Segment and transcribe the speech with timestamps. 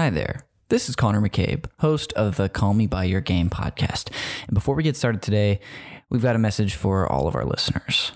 [0.00, 0.46] Hi there.
[0.70, 4.08] This is Connor McCabe, host of the Call Me By Your Game podcast.
[4.46, 5.60] And before we get started today,
[6.08, 8.12] we've got a message for all of our listeners.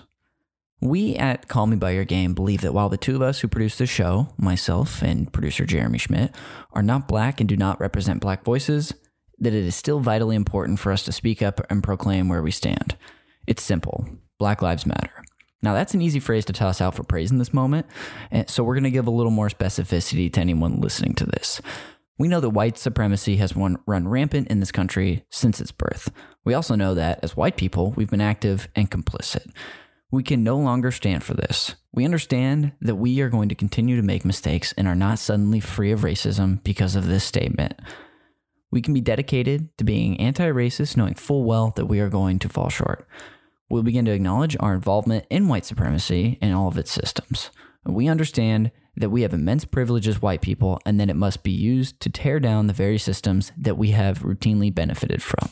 [0.81, 3.47] We at Call Me By Your Game believe that while the two of us who
[3.47, 6.33] produce the show, myself and producer Jeremy Schmidt,
[6.73, 8.91] are not black and do not represent black voices,
[9.37, 12.49] that it is still vitally important for us to speak up and proclaim where we
[12.49, 12.97] stand.
[13.45, 14.09] It's simple
[14.39, 15.23] Black Lives Matter.
[15.65, 17.87] Now, that's an easy phrase to toss out for praise in this moment,
[18.29, 21.59] and so we're going to give a little more specificity to anyone listening to this.
[22.19, 26.11] We know that white supremacy has run, run rampant in this country since its birth.
[26.43, 29.51] We also know that, as white people, we've been active and complicit.
[30.11, 31.73] We can no longer stand for this.
[31.91, 35.61] We understand that we are going to continue to make mistakes and are not suddenly
[35.61, 37.73] free of racism because of this statement.
[38.69, 42.37] We can be dedicated to being anti racist, knowing full well that we are going
[42.37, 43.07] to fall short.
[43.69, 47.49] We'll begin to acknowledge our involvement in white supremacy and all of its systems.
[47.85, 51.51] We understand that we have immense privilege as white people and that it must be
[51.51, 55.49] used to tear down the very systems that we have routinely benefited from.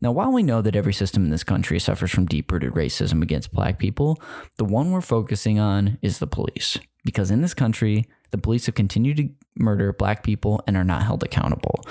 [0.00, 3.22] Now, while we know that every system in this country suffers from deep rooted racism
[3.22, 4.20] against black people,
[4.56, 6.78] the one we're focusing on is the police.
[7.04, 11.04] Because in this country, the police have continued to murder black people and are not
[11.04, 11.84] held accountable.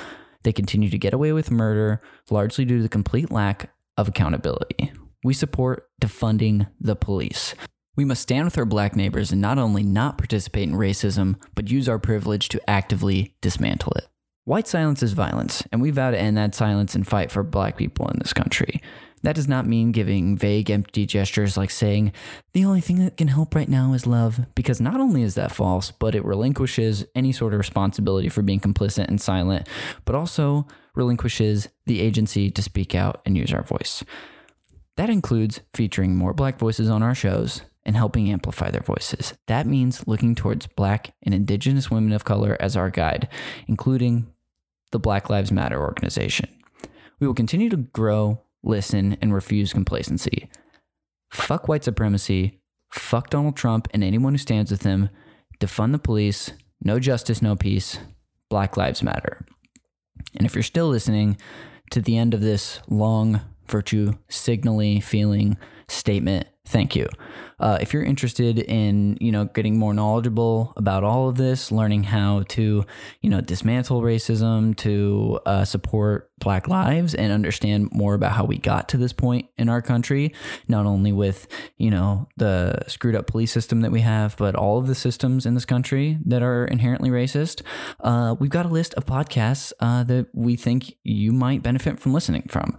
[0.44, 4.92] They continue to get away with murder, largely due to the complete lack of accountability.
[5.24, 7.54] We support defunding the police.
[7.96, 11.70] We must stand with our black neighbors and not only not participate in racism, but
[11.70, 14.08] use our privilege to actively dismantle it.
[14.46, 17.78] White silence is violence, and we vow to end that silence and fight for black
[17.78, 18.82] people in this country.
[19.22, 22.12] That does not mean giving vague, empty gestures like saying,
[22.54, 25.52] the only thing that can help right now is love, because not only is that
[25.52, 29.68] false, but it relinquishes any sort of responsibility for being complicit and silent,
[30.06, 34.04] but also relinquishes the agency to speak out and use our voice.
[34.98, 39.34] That includes featuring more black voices on our shows and helping amplify their voices.
[39.48, 43.28] That means looking towards black and indigenous women of color as our guide,
[43.68, 44.28] including
[44.92, 46.50] the Black Lives Matter organization.
[47.20, 50.50] We will continue to grow, listen, and refuse complacency.
[51.32, 52.60] Fuck white supremacy,
[52.92, 55.10] fuck Donald Trump and anyone who stands with him,
[55.60, 56.52] defund the police,
[56.84, 58.00] no justice, no peace,
[58.50, 59.46] Black Lives Matter.
[60.36, 61.38] And if you're still listening
[61.92, 67.08] to the end of this long virtue signaling feeling statement, thank you.
[67.60, 72.04] Uh, if you're interested in, you know, getting more knowledgeable about all of this, learning
[72.04, 72.84] how to,
[73.22, 78.58] you know, dismantle racism, to uh, support Black lives, and understand more about how we
[78.58, 80.34] got to this point in our country,
[80.68, 84.80] not only with, you know, the screwed up police system that we have, but all
[84.80, 87.62] of the systems in this country that are inherently racist,
[88.00, 92.12] uh, we've got a list of podcasts uh, that we think you might benefit from
[92.12, 92.76] listening from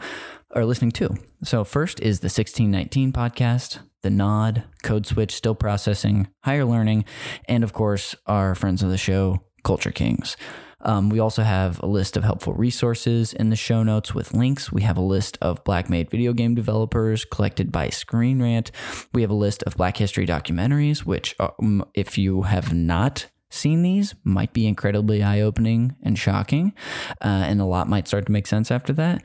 [0.54, 1.16] or listening to.
[1.42, 7.04] So, first is the 1619 podcast the Nod, Code Switch, Still Processing, Higher Learning,
[7.48, 10.36] and of course, our friends of the show, Culture Kings.
[10.80, 14.72] Um, we also have a list of helpful resources in the show notes with links.
[14.72, 18.72] We have a list of black made video game developers collected by Screen Rant.
[19.12, 23.82] We have a list of black history documentaries, which, um, if you have not seen
[23.82, 26.72] these, might be incredibly eye opening and shocking.
[27.20, 29.22] Uh, and a lot might start to make sense after that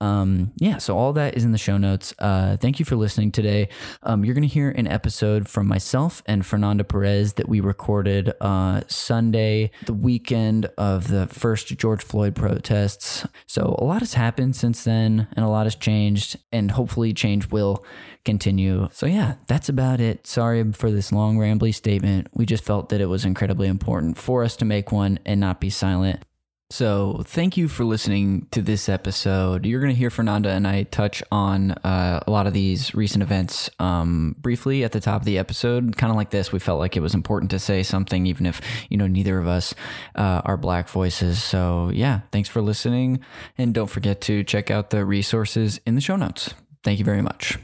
[0.00, 2.12] um, yeah, so all that is in the show notes.
[2.18, 3.68] Uh, thank you for listening today.
[4.02, 8.32] Um, you're going to hear an episode from myself and Fernanda Perez that we recorded
[8.40, 13.26] uh, Sunday, the weekend of the first George Floyd protests.
[13.46, 17.50] So a lot has happened since then, and a lot has changed, and hopefully, change
[17.50, 17.84] will
[18.26, 18.88] continue.
[18.92, 20.26] So, yeah, that's about it.
[20.26, 22.28] Sorry for this long, rambly statement.
[22.34, 25.60] We just felt that it was incredibly important for us to make one and not
[25.60, 26.22] be silent.
[26.68, 29.64] So, thank you for listening to this episode.
[29.64, 33.22] You're going to hear Fernanda and I touch on uh, a lot of these recent
[33.22, 35.96] events um, briefly at the top of the episode.
[35.96, 38.60] Kind of like this, we felt like it was important to say something, even if
[38.90, 39.76] you know neither of us
[40.16, 41.40] uh, are black voices.
[41.40, 43.20] So, yeah, thanks for listening,
[43.56, 46.52] and don't forget to check out the resources in the show notes.
[46.82, 47.58] Thank you very much.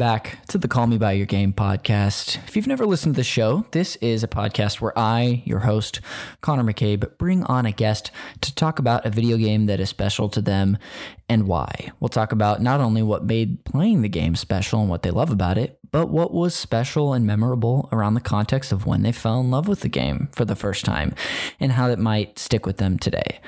[0.00, 2.38] Back to the Call Me By Your Game podcast.
[2.48, 6.00] If you've never listened to the show, this is a podcast where I, your host,
[6.40, 8.10] Connor McCabe, bring on a guest
[8.40, 10.78] to talk about a video game that is special to them
[11.28, 11.92] and why.
[12.00, 15.30] We'll talk about not only what made playing the game special and what they love
[15.30, 19.38] about it, but what was special and memorable around the context of when they fell
[19.40, 21.14] in love with the game for the first time
[21.60, 23.38] and how it might stick with them today.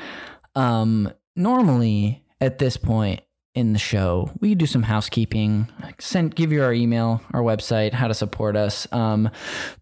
[0.54, 3.22] Um, normally, at this point,
[3.54, 5.68] in the show, we do some housekeeping.
[5.98, 8.90] Send, give you our email, our website, how to support us.
[8.92, 9.30] Um,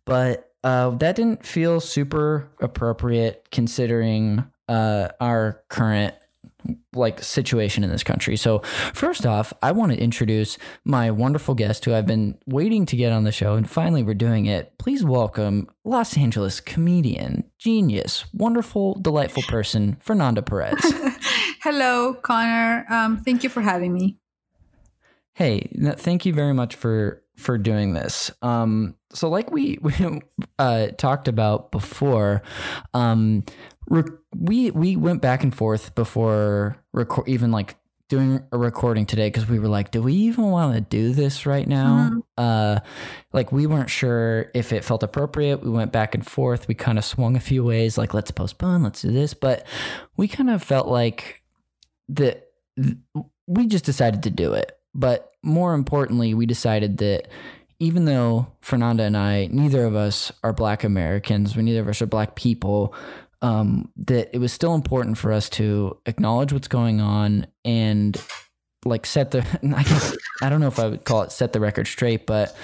[0.05, 6.14] but uh, that didn't feel super appropriate considering uh, our current
[6.94, 8.37] like situation in this country.
[8.37, 8.58] So
[8.93, 13.12] first off, I want to introduce my wonderful guest who I've been waiting to get
[13.12, 14.76] on the show and finally we're doing it.
[14.78, 20.78] Please welcome Los Angeles comedian, genius, wonderful, delightful person, Fernanda Perez.
[21.62, 22.87] Hello, Connor.
[22.89, 24.17] Um, thank you for having me.
[25.35, 28.31] Hey, thank you very much for for doing this.
[28.43, 29.95] Um, so, like we, we
[30.59, 32.43] uh, talked about before,
[32.95, 33.45] um,
[34.35, 37.77] we we went back and forth before record, even like
[38.09, 41.47] doing a recording today because we were like, do we even want to do this
[41.47, 42.11] right now?
[42.11, 42.19] Mm-hmm.
[42.37, 42.81] Uh,
[43.33, 45.63] like we weren't sure if it felt appropriate.
[45.63, 46.67] We went back and forth.
[46.69, 49.67] We kind of swung a few ways, like let's postpone, let's do this, but
[50.17, 51.40] we kind of felt like
[52.11, 52.49] that
[53.47, 54.79] we just decided to do it.
[54.95, 57.29] But more importantly, we decided that
[57.79, 62.03] even though Fernanda and I, neither of us are Black Americans, we neither of us
[62.03, 62.95] are Black people,
[63.43, 68.23] um, that it was still important for us to acknowledge what's going on and
[68.85, 69.39] like set the
[69.77, 72.55] I guess I don't know if I would call it set the record straight, but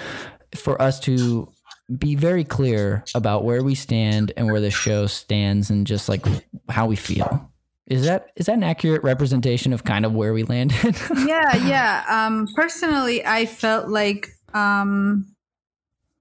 [0.55, 1.51] for us to
[1.97, 6.25] be very clear about where we stand and where the show stands and just like
[6.69, 7.49] how we feel.
[7.87, 10.97] Is that is that an accurate representation of kind of where we landed?
[11.25, 12.03] yeah, yeah.
[12.09, 15.33] Um, personally, I felt like um,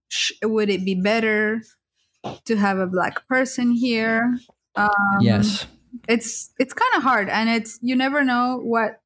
[0.08, 1.62] sh- would it be better
[2.44, 4.38] to have a black person here?
[4.76, 4.90] Um,
[5.20, 5.66] yes.
[6.08, 9.00] It's it's kind of hard, and it's you never know what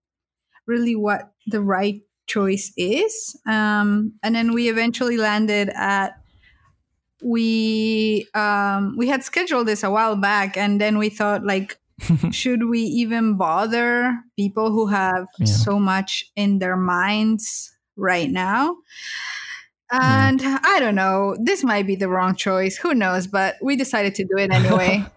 [0.66, 3.40] really what the right choice is.
[3.46, 6.20] Um, and then we eventually landed at
[7.22, 11.79] we um, we had scheduled this a while back, and then we thought like
[12.30, 15.46] should we even bother people who have yeah.
[15.46, 18.76] so much in their minds right now?
[19.92, 20.58] And yeah.
[20.62, 22.76] I don't know, this might be the wrong choice.
[22.76, 23.26] Who knows?
[23.26, 25.04] But we decided to do it anyway.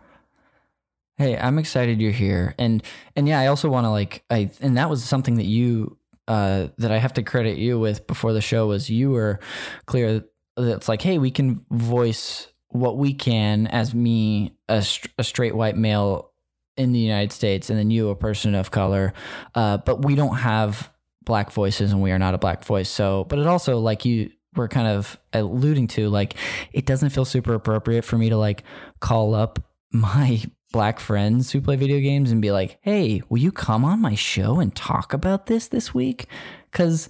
[1.18, 2.56] hey, I'm excited you're here.
[2.58, 2.84] And
[3.16, 5.98] and yeah, I also want to like I and that was something that you
[6.28, 9.40] uh that I have to credit you with before the show was you were
[9.86, 10.24] clear
[10.56, 14.84] that it's like, hey, we can voice what we can as me, a,
[15.18, 16.32] a straight white male
[16.78, 19.14] in the United States, and then you, a person of color.
[19.56, 20.92] Uh, but we don't have
[21.24, 22.90] black voices, and we are not a black voice.
[22.90, 26.36] So, but it also like you were kind of alluding to, like
[26.72, 28.64] it doesn't feel super appropriate for me to like
[29.00, 29.60] call up
[29.92, 30.42] my
[30.72, 34.16] black friends who play video games and be like, "Hey, will you come on my
[34.16, 36.26] show and talk about this this week?"
[36.72, 37.08] Because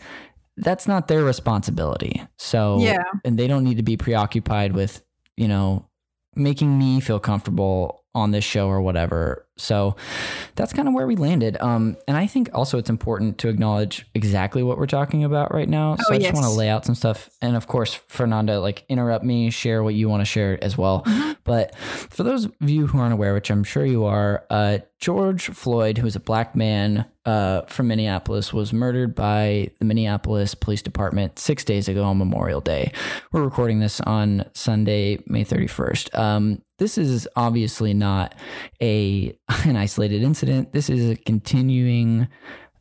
[0.58, 2.22] that's not their responsibility.
[2.38, 5.02] So, yeah, and they don't need to be preoccupied with
[5.38, 5.88] you know
[6.36, 9.43] making me feel comfortable on this show or whatever.
[9.56, 9.96] So
[10.56, 11.58] that's kind of where we landed.
[11.62, 15.70] Um, and I think also it's important to acknowledge exactly what we're talking about right
[15.70, 15.96] now.
[15.98, 16.34] So oh, I just yes.
[16.34, 17.30] want to lay out some stuff.
[17.42, 21.04] And of course, Fernanda, like interrupt me, share what you want to share as well.
[21.04, 21.34] Mm-hmm.
[21.44, 25.50] But for those of you who aren't aware, which I'm sure you are, uh, George
[25.50, 30.82] Floyd, who is a black man uh, from Minneapolis, was murdered by the Minneapolis Police
[30.82, 32.94] Department six days ago on Memorial Day.
[33.34, 36.18] We're recording this on Sunday, May 31st.
[36.18, 38.34] Um, this is obviously not
[38.82, 40.72] a an isolated incident.
[40.72, 42.30] This is a continuing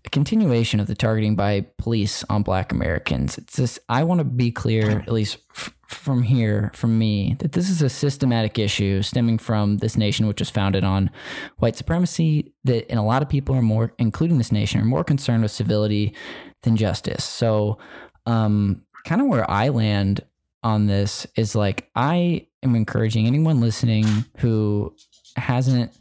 [0.05, 3.39] a continuation of the targeting by police on black Americans.
[3.39, 7.53] It's just I want to be clear at least f- from here from me that
[7.53, 11.11] this is a systematic issue stemming from this nation which was founded on
[11.59, 15.05] white supremacy that and a lot of people are more including this nation are more
[15.05, 16.15] concerned with civility
[16.63, 17.25] than justice.
[17.25, 17.79] So
[18.27, 20.25] um kind of where I land
[20.65, 24.07] on this is like I am encouraging anyone listening
[24.39, 24.95] who
[25.37, 25.93] hasn't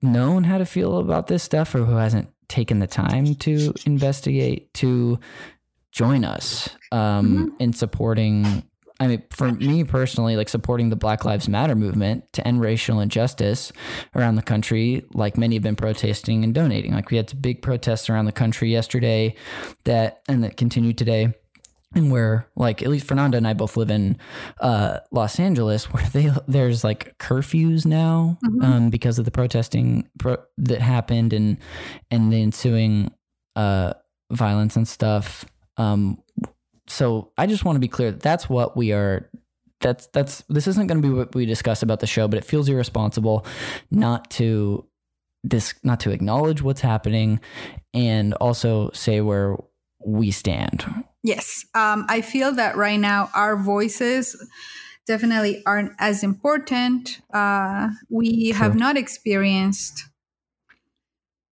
[0.00, 4.72] known how to feel about this stuff or who hasn't taken the time to investigate
[4.74, 5.18] to
[5.92, 7.46] join us um, mm-hmm.
[7.58, 8.62] in supporting
[9.00, 12.98] I mean, for me personally, like supporting the Black Lives Matter movement to end racial
[12.98, 13.72] injustice
[14.16, 16.94] around the country, like many have been protesting and donating.
[16.94, 19.36] Like we had big protests around the country yesterday
[19.84, 21.32] that and that continued today
[21.94, 24.18] and where like at least Fernanda and I both live in
[24.60, 28.62] uh, Los Angeles, where they there's like curfews now mm-hmm.
[28.62, 31.58] um, because of the protesting pro- that happened and
[32.10, 33.12] and the ensuing
[33.56, 33.94] uh,
[34.30, 35.44] violence and stuff.
[35.76, 36.22] Um,
[36.86, 39.30] so I just want to be clear that that's what we are
[39.80, 42.44] that's that's this isn't going to be what we discuss about the show, but it
[42.44, 43.46] feels irresponsible
[43.90, 44.84] not to
[45.44, 47.40] this not to acknowledge what's happening
[47.94, 49.56] and also say where
[50.04, 50.84] we stand.
[51.22, 54.36] Yes, um, I feel that right now our voices
[55.06, 57.20] definitely aren't as important.
[57.32, 60.04] Uh, we have not experienced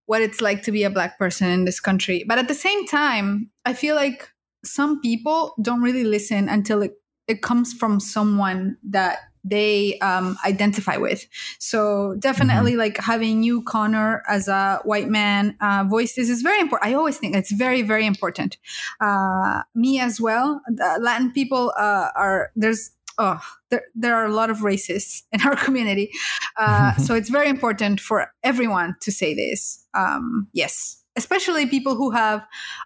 [0.06, 2.86] what it's like to be a black person in this country, but at the same
[2.86, 4.28] time, I feel like
[4.64, 6.92] some people don't really listen until it
[7.26, 9.18] it comes from someone that
[9.48, 11.26] they um, identify with.
[11.58, 12.80] So definitely, mm-hmm.
[12.80, 16.90] like having you, Connor, as a white man uh, voice, this is very important.
[16.90, 18.58] I always think it's very, very important.
[19.00, 20.60] Uh, me as well.
[20.98, 25.56] Latin people uh, are there's oh there, there are a lot of racists in our
[25.56, 26.10] community,
[26.56, 29.86] uh, so it's very important for everyone to say this.
[29.94, 32.44] Um, yes, especially people who have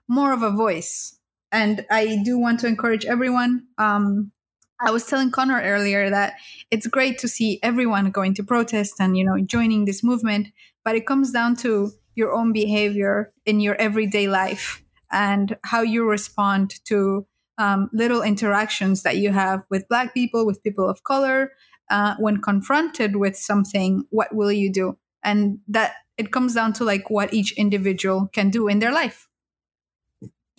[0.08, 1.16] more of a voice
[1.52, 3.66] and I do want to encourage everyone.
[3.78, 4.32] Um,
[4.82, 6.34] I was telling Connor earlier that
[6.70, 10.48] it's great to see everyone going to protest and you know joining this movement,
[10.84, 14.82] but it comes down to your own behavior in your everyday life
[15.12, 17.26] and how you respond to
[17.58, 21.52] um, little interactions that you have with Black people, with people of color.
[21.90, 24.96] Uh, when confronted with something, what will you do?
[25.24, 29.29] And that it comes down to like what each individual can do in their life.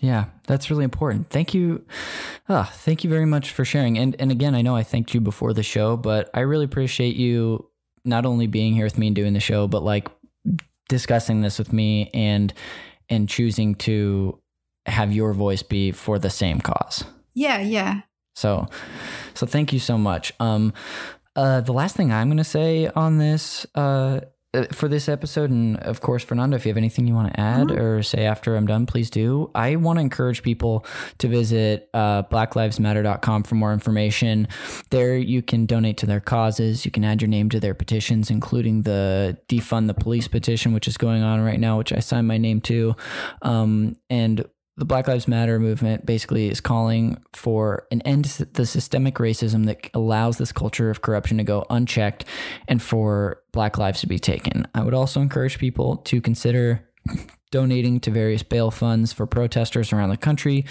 [0.02, 1.30] Yeah, that's really important.
[1.30, 1.86] Thank you.
[2.50, 4.00] Oh, thank you very much for sharing.
[4.00, 7.16] And and again, I know I thanked you before the show, but I really appreciate
[7.16, 7.70] you
[8.04, 10.10] not only being here with me and doing the show, but like
[10.90, 12.52] discussing this with me and
[13.10, 14.40] and choosing to
[14.88, 17.04] have your voice be for the same cause.
[17.36, 18.02] Yeah, yeah.
[18.34, 18.68] So
[19.36, 20.34] so thank you so much.
[20.40, 20.74] Um
[21.36, 24.20] uh the last thing I'm going to say on this uh uh,
[24.72, 27.68] for this episode, and of course, Fernando, if you have anything you want to add
[27.68, 27.82] mm-hmm.
[27.82, 29.50] or say after I'm done, please do.
[29.56, 30.86] I want to encourage people
[31.20, 34.50] to visit uh, blacklivesmatter.com for more information.
[34.90, 36.84] There, you can donate to their causes.
[36.84, 40.88] You can add your name to their petitions, including the defund the police petition, which
[40.88, 42.96] is going on right now, which I signed my name to.
[43.42, 44.46] Um, and
[44.82, 49.68] the Black Lives Matter movement basically is calling for an end to the systemic racism
[49.68, 52.26] that allows this culture of corruption to go unchecked
[52.68, 54.66] and for black lives to be taken.
[54.74, 56.90] I would also encourage people to consider
[57.52, 60.66] donating to various bail funds for protesters around the country,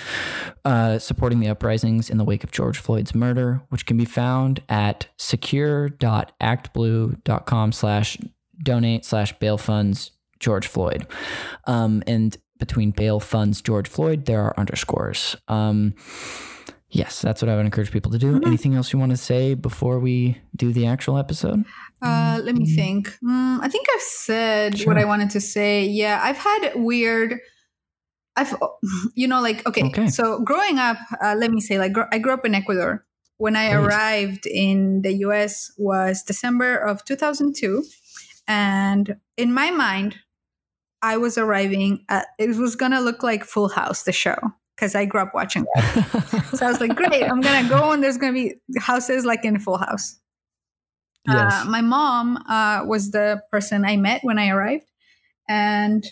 [0.65, 4.61] uh, supporting the uprisings in the wake of George Floyd's murder, which can be found
[4.69, 8.19] at secure.actblue.com slash
[8.61, 11.07] donate slash bail funds George Floyd.
[11.69, 15.37] Um, and between bail funds George Floyd, there are underscores.
[15.49, 15.95] Um,
[16.91, 18.35] yes, that's what I would encourage people to do.
[18.35, 18.47] Mm-hmm.
[18.47, 21.65] Anything else you want to say before we do the actual episode?
[22.03, 23.09] Uh, let me think.
[23.25, 24.89] Mm, I think I've said sure.
[24.89, 25.85] what I wanted to say.
[25.87, 27.41] Yeah, I've had weird.
[28.37, 28.55] I've,
[29.15, 29.85] you know, like okay.
[29.87, 30.09] okay.
[30.09, 33.05] So growing up, uh, let me say, like gr- I grew up in Ecuador.
[33.39, 35.73] When I arrived in the U.S.
[35.79, 37.83] was December of 2002,
[38.47, 40.17] and in my mind,
[41.03, 44.37] I was arriving at, it was going to look like Full House, the show,
[44.77, 46.47] because I grew up watching that.
[46.55, 49.25] so I was like, great, I'm going to go and there's going to be houses
[49.25, 50.19] like in Full House.
[51.29, 51.53] Uh, yes.
[51.55, 54.91] Uh, my mom uh, was the person I met when I arrived.
[55.49, 56.07] And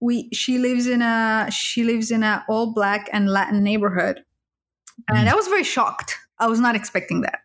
[0.00, 4.24] we she lives in a she lives in a all black and Latin neighborhood.
[5.08, 5.32] And mm.
[5.32, 6.16] I was very shocked.
[6.38, 7.40] I was not expecting that.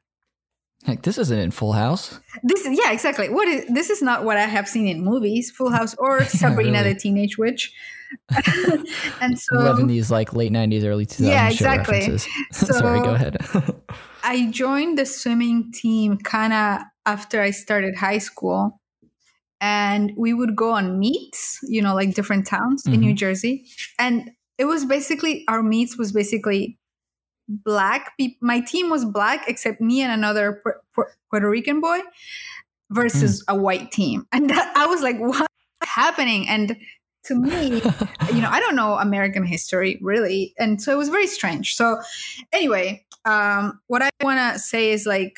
[0.87, 2.19] Like this isn't in Full House.
[2.43, 3.29] This is yeah, exactly.
[3.29, 6.79] What is this is not what I have seen in movies, Full House or Sabrina
[6.79, 6.93] really?
[6.93, 7.73] the Teenage Witch.
[9.21, 11.29] and so loving these like late nineties, early two thousands.
[11.29, 12.17] Yeah, exactly.
[12.51, 13.37] So, Sorry, go ahead.
[14.23, 18.79] I joined the swimming team kind of after I started high school,
[19.61, 22.93] and we would go on meets, you know, like different towns mm-hmm.
[22.93, 23.15] in New mm-hmm.
[23.15, 23.65] Jersey,
[23.97, 26.77] and it was basically our meets was basically
[27.47, 28.37] black people.
[28.41, 30.61] My team was black except me and another
[31.29, 31.99] Puerto Rican boy
[32.89, 33.53] versus mm.
[33.53, 34.27] a white team.
[34.31, 35.47] And that, I was like, what's
[35.83, 36.47] happening?
[36.47, 36.77] And
[37.25, 37.75] to me,
[38.33, 40.53] you know, I don't know American history really.
[40.57, 41.75] And so it was very strange.
[41.75, 42.01] So
[42.51, 45.37] anyway, um, what I want to say is like,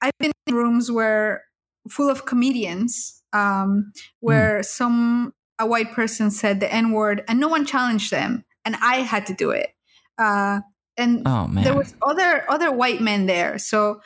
[0.00, 1.44] I've been in rooms where
[1.88, 4.64] full of comedians, um, where mm.
[4.64, 8.44] some, a white person said the N word and no one challenged them.
[8.64, 9.70] And I had to do it.
[10.18, 10.60] Uh,
[10.98, 13.58] and oh, there was other other white men there.
[13.58, 14.00] So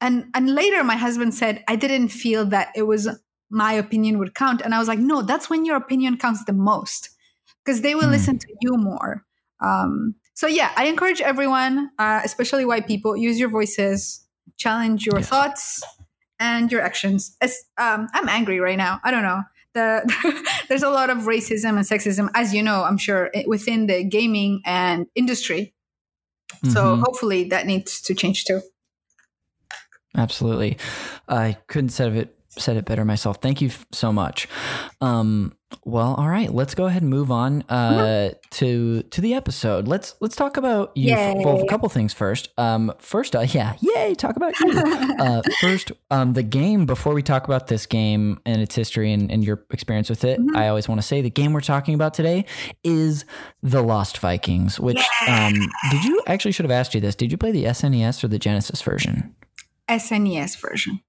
[0.00, 3.08] and and later my husband said i didn't feel that it was
[3.48, 4.60] my opinion would count.
[4.60, 7.08] And i was like no that's when your opinion counts the most.
[7.64, 8.10] Because they will mm.
[8.10, 9.24] listen to you more.
[9.60, 15.20] Um, so yeah i encourage everyone uh, especially white people use your voices challenge your
[15.20, 15.28] yes.
[15.28, 15.82] thoughts
[16.40, 17.36] and your actions.
[17.40, 19.00] As, um, i'm angry right now.
[19.04, 19.42] I don't know.
[19.74, 24.04] The, there's a lot of racism and sexism as you know i'm sure within the
[24.04, 25.72] gaming and industry
[26.64, 27.02] So mm-hmm.
[27.02, 28.62] hopefully that needs to change too.
[30.16, 30.78] Absolutely.
[31.28, 33.38] I couldn't said it said it better myself.
[33.40, 34.48] Thank you f- so much.
[35.00, 35.54] Um,
[35.84, 38.36] well, all right, let's go ahead and move on uh, mm-hmm.
[38.50, 39.88] to to the episode.
[39.88, 41.14] Let's let's talk about you.
[41.14, 42.50] F- well, a couple things first.
[42.58, 44.70] Um, first, uh, yeah, yay, talk about you.
[45.18, 46.86] uh, first, um, the game.
[46.86, 50.38] Before we talk about this game and its history and, and your experience with it,
[50.38, 50.56] mm-hmm.
[50.56, 52.44] I always want to say the game we're talking about today
[52.84, 53.24] is
[53.62, 54.78] the Lost Vikings.
[54.78, 55.54] Which, um,
[55.90, 57.14] did you actually should have asked you this?
[57.14, 59.34] Did you play the SNES or the Genesis version?
[59.88, 61.00] SNES version.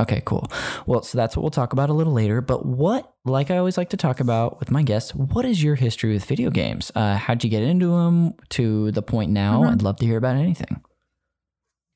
[0.00, 0.50] Okay, cool.
[0.86, 2.40] Well, so that's what we'll talk about a little later.
[2.40, 5.74] But what, like I always like to talk about with my guests, what is your
[5.74, 6.90] history with video games?
[6.94, 9.60] Uh, how'd you get into them to the point now?
[9.60, 9.72] Mm-hmm.
[9.72, 10.82] I'd love to hear about anything.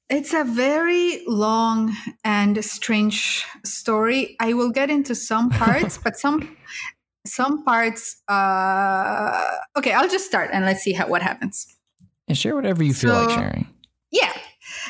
[0.08, 4.36] It's a very long and strange story.
[4.40, 6.56] I will get into some parts, but some
[7.26, 8.22] some parts.
[8.28, 9.42] Uh,
[9.76, 11.66] okay, I'll just start and let's see how what happens.
[12.28, 13.68] And share whatever you feel so, like sharing.
[14.12, 14.32] Yeah,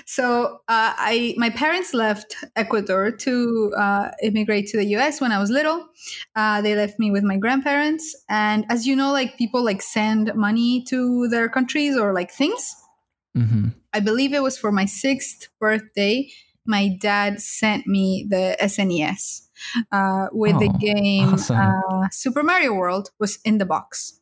[0.05, 5.21] so uh, I my parents left Ecuador to uh, immigrate to the U.S.
[5.21, 5.89] when I was little.
[6.35, 10.35] Uh, they left me with my grandparents, and as you know, like people like send
[10.35, 12.75] money to their countries or like things.
[13.37, 13.69] Mm-hmm.
[13.93, 16.31] I believe it was for my sixth birthday.
[16.67, 19.43] My dad sent me the SNES
[19.93, 21.57] uh, with oh, the game awesome.
[21.57, 24.21] Uh, Super Mario World was in the box.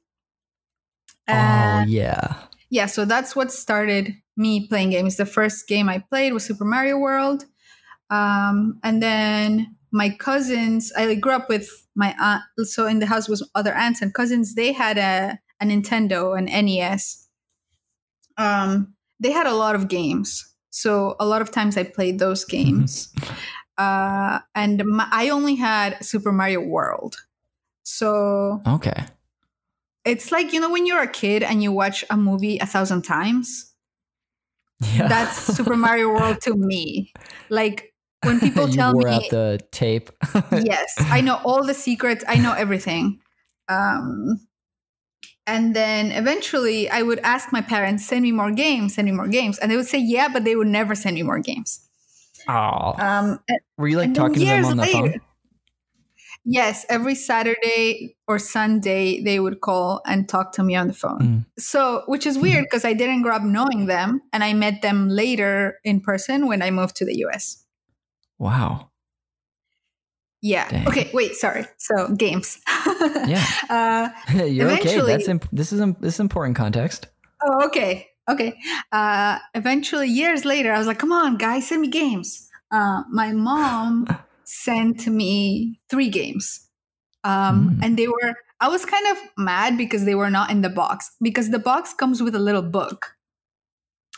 [1.28, 2.35] oh yeah,
[2.71, 2.87] yeah.
[2.87, 5.16] So that's what started me playing games.
[5.16, 7.44] The first game I played was Super Mario World.
[8.10, 12.42] Um, and then my cousins, I grew up with my aunt.
[12.68, 14.54] So in the house was other aunts and cousins.
[14.54, 17.28] They had a, a Nintendo, an NES.
[18.36, 20.52] Um, they had a lot of games.
[20.70, 23.14] So a lot of times I played those games.
[23.78, 27.16] uh, and my, I only had Super Mario World.
[27.84, 29.04] So okay,
[30.06, 33.02] it's like you know when you're a kid and you watch a movie a thousand
[33.02, 33.73] times
[34.94, 35.08] yeah.
[35.08, 37.12] That's Super Mario World to me.
[37.48, 40.10] Like when people tell me out the tape.
[40.52, 42.24] yes, I know all the secrets.
[42.26, 43.20] I know everything.
[43.68, 44.46] Um,
[45.46, 49.28] and then eventually I would ask my parents, send me more games, send me more
[49.28, 49.59] games.
[49.59, 51.87] And they would say, yeah, but they would never send me more games.
[52.48, 52.94] Oh.
[52.98, 53.40] Um,
[53.76, 55.20] Were you like talking to them on the later, phone?
[56.44, 61.20] Yes, every Saturday or Sunday they would call and talk to me on the phone.
[61.20, 61.46] Mm.
[61.59, 62.90] So, which is weird because mm.
[62.90, 66.70] I didn't grow up knowing them and I met them later in person when I
[66.70, 67.64] moved to the US.
[68.38, 68.90] Wow.
[70.42, 70.68] Yeah.
[70.68, 70.87] Dang.
[70.87, 71.11] Okay.
[71.14, 71.35] Wait.
[71.35, 71.64] Sorry.
[71.78, 72.61] So games.
[73.26, 73.42] yeah.
[73.70, 74.09] Uh,
[74.44, 75.00] You're okay.
[75.00, 77.07] That's imp- this is um, this is important context.
[77.42, 78.09] Oh, okay.
[78.28, 78.54] Okay.
[78.92, 83.33] Uh, eventually, years later, I was like, "Come on, guys, send me games." Uh, my
[83.33, 84.07] mom
[84.54, 86.68] sent me three games.
[87.24, 87.84] Um, mm.
[87.84, 91.10] And they were, I was kind of mad because they were not in the box
[91.20, 93.16] because the box comes with a little book.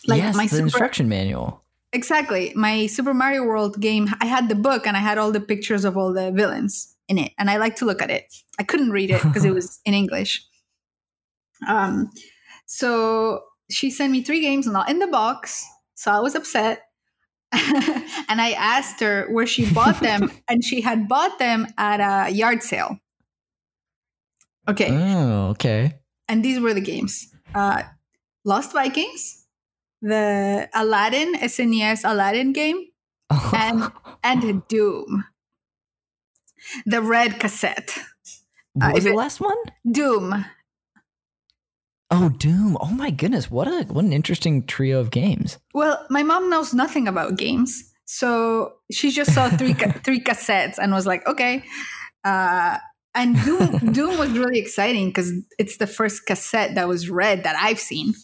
[0.07, 1.65] Like yes, my the Super, instruction manual.
[1.93, 2.53] Exactly.
[2.55, 5.85] My Super Mario World game, I had the book and I had all the pictures
[5.85, 7.33] of all the villains in it.
[7.39, 8.33] And I like to look at it.
[8.59, 10.45] I couldn't read it because it was in English.
[11.67, 12.11] Um,
[12.67, 15.65] so she sent me three games, not in the box.
[15.95, 16.83] So I was upset.
[18.29, 22.33] and I asked her where she bought them, and she had bought them at a
[22.33, 22.99] yard sale.
[24.69, 24.89] Okay.
[24.91, 25.99] Oh, okay.
[26.29, 27.83] And these were the games: uh,
[28.45, 29.47] Lost Vikings,
[30.03, 32.87] the Aladdin SNES Aladdin game,
[33.53, 33.91] and
[34.23, 35.25] and Doom,
[36.85, 37.99] the red cassette.
[38.75, 39.57] What uh, was the last one?
[39.91, 40.45] Doom.
[42.11, 42.77] Oh, Doom!
[42.81, 45.59] Oh my goodness, what a what an interesting trio of games.
[45.75, 50.79] Well, my mom knows nothing about games, so she just saw three ca- three cassettes
[50.79, 51.65] and was like, okay.
[52.23, 52.79] Uh,
[53.15, 57.57] and Doom Doom was really exciting because it's the first cassette that was red that
[57.59, 58.15] I've seen.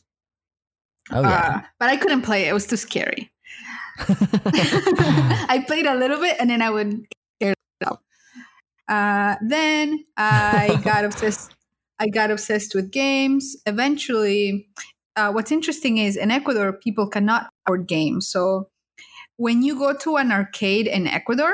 [1.11, 3.33] Oh yeah, uh, but I couldn't play it; it was too scary.
[3.99, 7.05] I played a little bit and then I would
[7.40, 8.03] get it up.
[8.88, 11.55] Uh, then I got obsessed
[12.03, 13.57] I got obsessed with games.
[13.65, 14.67] Eventually,
[15.15, 18.29] uh, what's interesting is in Ecuador, people cannot afford games.
[18.29, 18.69] So
[19.37, 21.53] when you go to an arcade in Ecuador,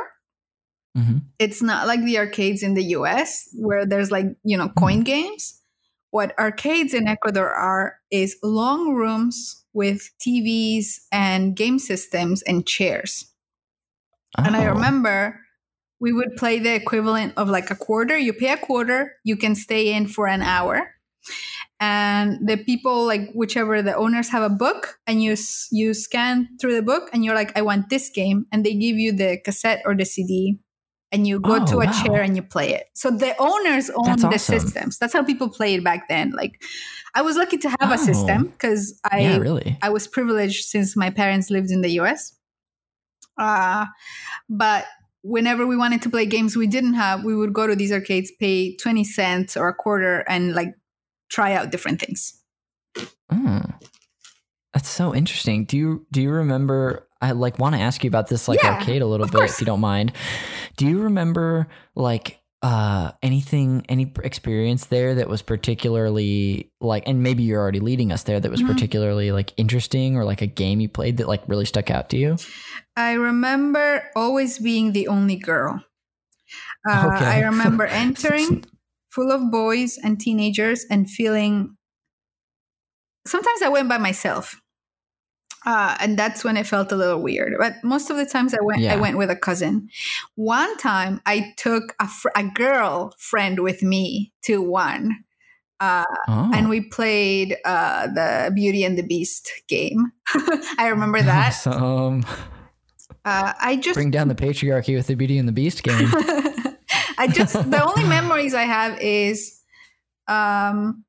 [0.96, 1.18] mm-hmm.
[1.38, 5.02] it's not like the arcades in the US where there's like, you know, coin mm-hmm.
[5.02, 5.61] games.
[6.12, 13.34] What arcades in Ecuador are is long rooms with TVs and game systems and chairs.
[14.38, 14.44] Oh.
[14.46, 14.72] And I oh.
[14.72, 15.40] remember
[16.00, 18.16] we would play the equivalent of like a quarter.
[18.16, 20.94] You pay a quarter, you can stay in for an hour.
[21.80, 25.37] And the people, like whichever the owners have a book, and you
[25.70, 28.96] you scan through the book, and you're like, I want this game, and they give
[28.96, 30.58] you the cassette or the CD
[31.11, 31.92] and you go Oh, to a wow.
[32.02, 32.84] chair and you play it.
[32.94, 34.61] So the owners own That's the awesome.
[34.61, 34.98] systems.
[34.98, 36.32] That's how people played back then.
[36.32, 36.61] Like
[37.14, 37.94] I was lucky to have Oh.
[37.94, 39.78] a system because I yeah, really.
[39.80, 42.34] I was privileged since my parents lived in the US.
[43.38, 43.87] Uh,
[44.50, 44.84] but
[45.22, 48.31] whenever we wanted to play games we didn't have, we would go to these arcades,
[48.38, 50.74] pay 20 cents or a quarter, and like
[51.31, 52.40] try out different things.
[53.33, 53.74] Mm.
[54.74, 55.64] That's so interesting.
[55.64, 57.07] Do you do you remember?
[57.20, 59.54] I like want to ask you about this like Yeah, arcade a little bit, course.
[59.54, 60.12] if you don't mind.
[60.76, 67.44] Do you remember like uh anything any experience there that was particularly like and maybe
[67.44, 68.66] you're already leading us there that was Mhm.
[68.66, 72.16] particularly like interesting or like a game you played that like really stuck out to
[72.16, 72.36] you
[72.96, 75.84] I remember always being the only girl.
[76.88, 77.24] Uh, Okay.
[77.26, 78.64] I remember entering
[79.14, 81.76] full of boys and teenagers and feeling.
[83.26, 84.60] Sometimes I went by myself,
[85.68, 87.52] uh, and that's when it felt a little weird.
[87.59, 89.90] But most of the times I went, I went with a cousin.
[90.35, 95.24] One time I took a, fr- a girl friend with me to one,
[95.78, 96.50] uh, oh.
[96.54, 100.11] and we played uh, the Beauty and the Beast game.
[100.78, 101.52] I remember that.
[101.66, 102.24] Awesome.
[103.26, 106.09] Uh, I just Bring down the patriarchy with the Beauty and the Beast game.
[107.18, 109.61] I just the only memories I have is
[110.28, 111.04] um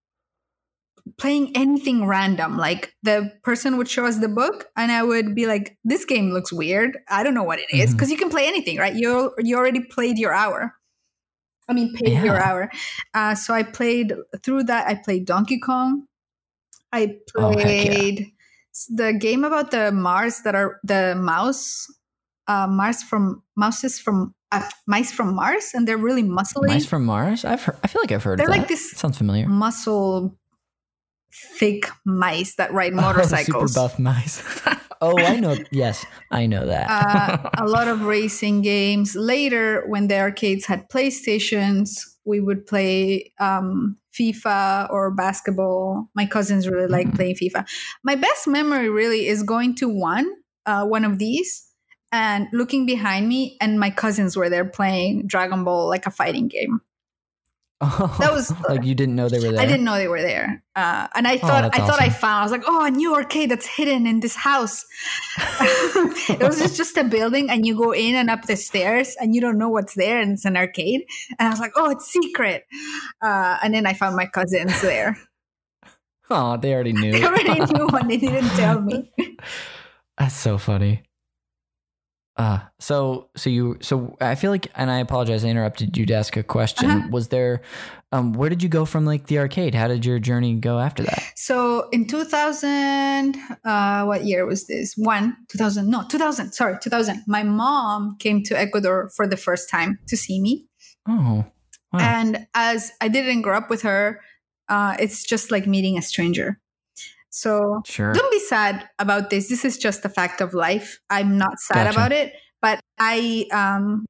[1.17, 2.57] playing anything random.
[2.57, 6.31] Like the person would show us the book and I would be like, this game
[6.31, 6.97] looks weird.
[7.09, 7.93] I don't know what it is.
[7.93, 8.93] Because you can play anything, right?
[8.95, 10.73] You you already played your hour.
[11.67, 12.71] I mean paid your hour.
[13.13, 16.05] Uh, so I played through that, I played Donkey Kong.
[16.91, 17.63] I Oh, yeah.
[17.63, 18.31] played
[18.89, 21.87] the game about the Mars that are the mouse
[22.47, 26.65] uh, Mars from mouses from uh, mice from Mars, and they're really muscly.
[26.67, 27.45] Mice from Mars?
[27.45, 29.47] I've heard, I feel like I've heard They're like this- Sounds familiar.
[29.47, 30.35] muscle
[31.31, 33.73] thick mice that ride Oh, motorcycles.
[33.73, 34.43] super buff mice.
[35.01, 35.55] oh, I know.
[35.71, 36.89] Yes, I know that.
[36.89, 39.15] uh, a lot of racing games.
[39.15, 46.09] Later, when the arcades had PlayStations, we would play um, FIFA or basketball.
[46.15, 47.15] My cousins really like Mhm.
[47.15, 47.67] playing FIFA.
[48.03, 50.29] My best memory really is going to one,
[50.65, 51.65] uh, one of these,
[52.11, 56.47] and looking behind me, and my cousins were there playing Dragon Ball like a fighting
[56.47, 56.81] game.
[57.81, 59.61] That was- like you didn't know they were there.
[59.61, 62.39] I didn't know they were there, uh, and I thought I that's thought I found.
[62.39, 64.85] I was like, "Oh, a new arcade that's hidden in this house."
[65.61, 69.33] it was just, just a building, and you go in and up the stairs, and
[69.33, 71.05] you don't know what's there, and it's an arcade.
[71.39, 72.65] And I was like, "Oh, it's secret."
[73.21, 75.17] Uh, and then I found my cousins there.
[76.31, 77.11] Oh, they already knew.
[77.11, 79.11] they already knew, and they didn't tell me.
[80.15, 81.01] That's so funny.
[82.39, 86.13] Uh, so so you so I feel like and I apologize I interrupted you to
[86.13, 86.89] ask a question.
[86.89, 87.07] Uh-huh.
[87.11, 87.61] Was there
[88.13, 89.75] um where did you go from like the arcade?
[89.75, 91.21] How did your journey go after that?
[91.35, 94.93] So in 2000, uh, what year was this?
[94.95, 97.23] One, 2000, no, 2000, sorry, 2000.
[97.27, 100.65] My mom came to Ecuador for the first time to see me.
[101.09, 101.43] Oh.
[101.91, 101.99] Wow.
[101.99, 104.21] And as I didn't grow up with her,
[104.69, 106.61] uh, it's just like meeting a stranger.
[107.29, 108.13] So sure.
[108.13, 109.49] don't be sad about this.
[109.49, 110.99] This is just a fact of life.
[111.09, 111.89] I'm not sad Gotcha.
[111.97, 114.05] about it, but I, um,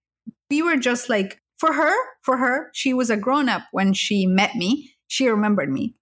[0.49, 4.25] we were just like, for her, for her, she was a grown up when she
[4.25, 4.93] met me.
[5.07, 5.95] She remembered me.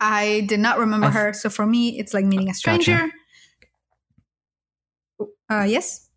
[0.00, 1.32] I did not remember I've- her.
[1.32, 3.08] So for me, it's like meeting a stranger.
[5.48, 6.08] Uh, yes.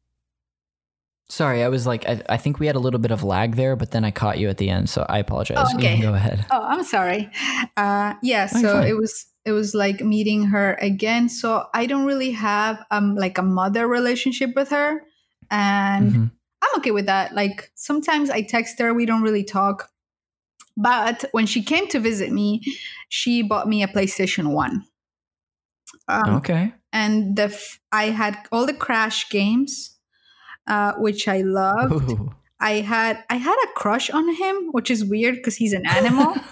[1.30, 3.76] Sorry, I was like I, I think we had a little bit of lag there,
[3.76, 5.58] but then I caught you at the end, so I apologize.
[5.60, 5.94] Oh, You okay.
[5.94, 6.46] can go ahead.
[6.52, 7.30] Oh, I'm sorry.
[7.76, 11.30] Uh, yeah, Oh, so it was it was like meeting her again.
[11.30, 15.04] So I don't really have um like a mother relationship with her,
[15.52, 16.32] and Mhm.
[16.62, 17.34] I'm okay with that.
[17.36, 19.90] Like sometimes I text her, we don't really talk.
[20.78, 22.62] But when she came to visit me,
[23.10, 24.86] she bought me a PlayStation One.
[26.08, 26.74] Um, Okay.
[26.92, 29.98] And the f- I had all the Crash games,
[30.68, 32.12] uh, which I loved.
[32.12, 32.34] Ooh.
[32.60, 36.36] I had I had a crush on him, which is weird because he's an animal.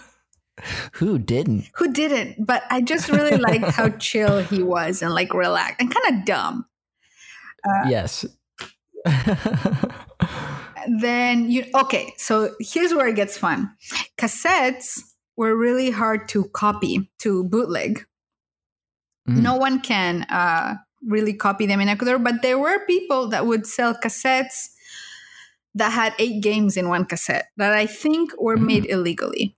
[0.94, 1.70] Who didn't?
[1.76, 2.46] Who didn't?
[2.46, 6.26] But I just really liked how chill he was and like relaxed and kind of
[6.26, 6.66] dumb.
[7.68, 8.26] Uh, yes.
[11.00, 12.14] Then you okay?
[12.18, 13.72] So here's where it gets fun.
[14.18, 15.00] Cassettes
[15.38, 18.06] were really hard to copy to bootleg.
[19.30, 19.42] Mhm.
[19.42, 20.76] No one can uh,
[21.08, 24.70] really copy them in Ecuador, but there were people that would sell cassettes
[25.74, 28.66] that had eight games in one cassette that I think were Mm.
[28.68, 29.56] made illegally.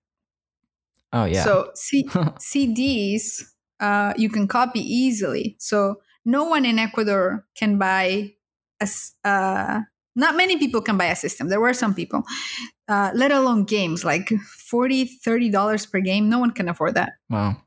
[1.16, 1.44] Oh yeah.
[1.44, 3.42] So C- CDs
[3.80, 5.56] uh, you can copy easily.
[5.60, 8.34] So no one in Ecuador can buy
[8.82, 8.88] a.
[9.24, 9.82] Uh,
[10.18, 11.50] not many people can buy a system.
[11.50, 12.24] There were some people,
[12.88, 14.30] uh, let alone games like
[14.70, 16.30] 40 30 dollars per game.
[16.30, 17.14] No one can afford that.
[17.30, 17.58] wow.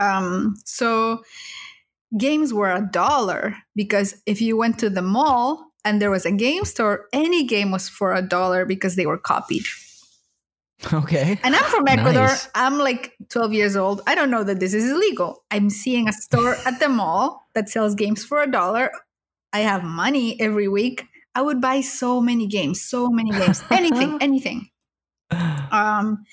[0.00, 1.22] Um, so
[2.18, 6.32] games were a dollar because if you went to the mall and there was a
[6.32, 9.64] game store, any game was for a dollar because they were copied.
[10.92, 11.38] Okay.
[11.42, 12.26] And I'm from Ecuador.
[12.26, 12.48] Nice.
[12.54, 14.00] I'm like 12 years old.
[14.06, 15.44] I don't know that this is illegal.
[15.50, 18.90] I'm seeing a store at the mall that sells games for a dollar.
[19.52, 21.04] I have money every week.
[21.34, 24.68] I would buy so many games, so many games, anything, anything.
[25.30, 26.24] Um,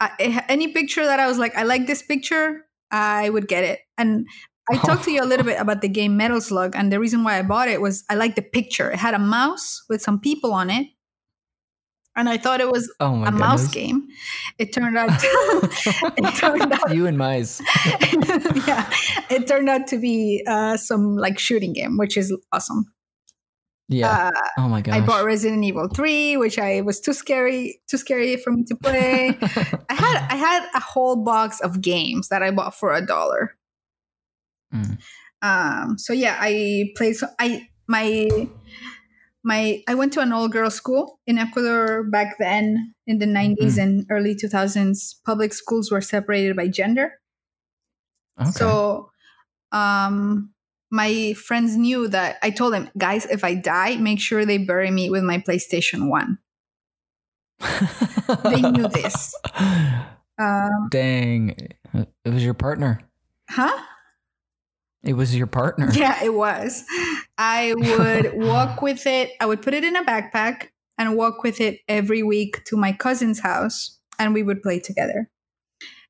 [0.00, 3.80] I, any picture that I was like, I like this picture, I would get it.
[3.96, 4.26] And
[4.70, 7.24] I talked to you a little bit about the game Metal Slug, and the reason
[7.24, 8.90] why I bought it was I liked the picture.
[8.90, 10.88] It had a mouse with some people on it,
[12.18, 14.08] and I thought it was Oh a mouse game.
[14.58, 17.60] It turned out, it turned out, you and mice.
[18.66, 18.90] yeah,
[19.30, 22.92] it turned out to be uh, some like shooting game, which is awesome.
[23.88, 24.30] Yeah.
[24.34, 24.94] Uh, oh my god.
[24.94, 28.74] I bought Resident Evil 3, which I was too scary, too scary for me to
[28.74, 29.38] play.
[29.40, 33.56] I had I had a whole box of games that I bought for a dollar.
[34.74, 34.98] Mm.
[35.40, 37.16] Um, so yeah, I played.
[37.16, 38.28] So I my
[39.48, 43.76] my I went to an all girls school in Ecuador back then in the 90s
[43.80, 43.82] Mm.
[43.82, 45.16] and early 2000s.
[45.24, 47.16] Public schools were separated by gender.
[48.40, 48.50] okay.
[48.52, 49.08] So
[49.72, 50.52] um
[50.90, 54.90] my friends knew that I told them, guys, if I die, make sure they bury
[54.90, 56.38] me with my PlayStation 1.
[58.44, 59.34] they knew this.
[60.40, 61.50] Um, Dang.
[62.24, 63.00] It was your partner.
[63.50, 63.74] huh?
[65.04, 65.90] It was your partner.
[65.94, 66.82] Yeah, it was.
[67.38, 69.30] I would walk with it.
[69.40, 72.92] I would put it in a backpack and walk with it every week to my
[72.92, 75.30] cousin's house, and we would play together.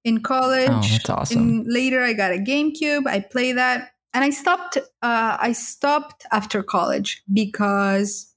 [0.05, 1.39] In college, Oh, that's awesome.
[1.39, 3.07] in- later I got a GameCube.
[3.07, 4.79] I play that, and I stopped.
[4.79, 8.33] Uh, I stopped after college because,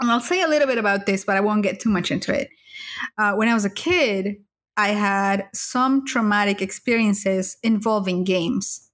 [0.00, 2.34] and I'll say a little bit about this, but I won't get too much into
[2.34, 2.48] it.
[3.16, 4.36] Uh, when I was a kid,
[4.76, 8.87] I had some traumatic experiences involving games.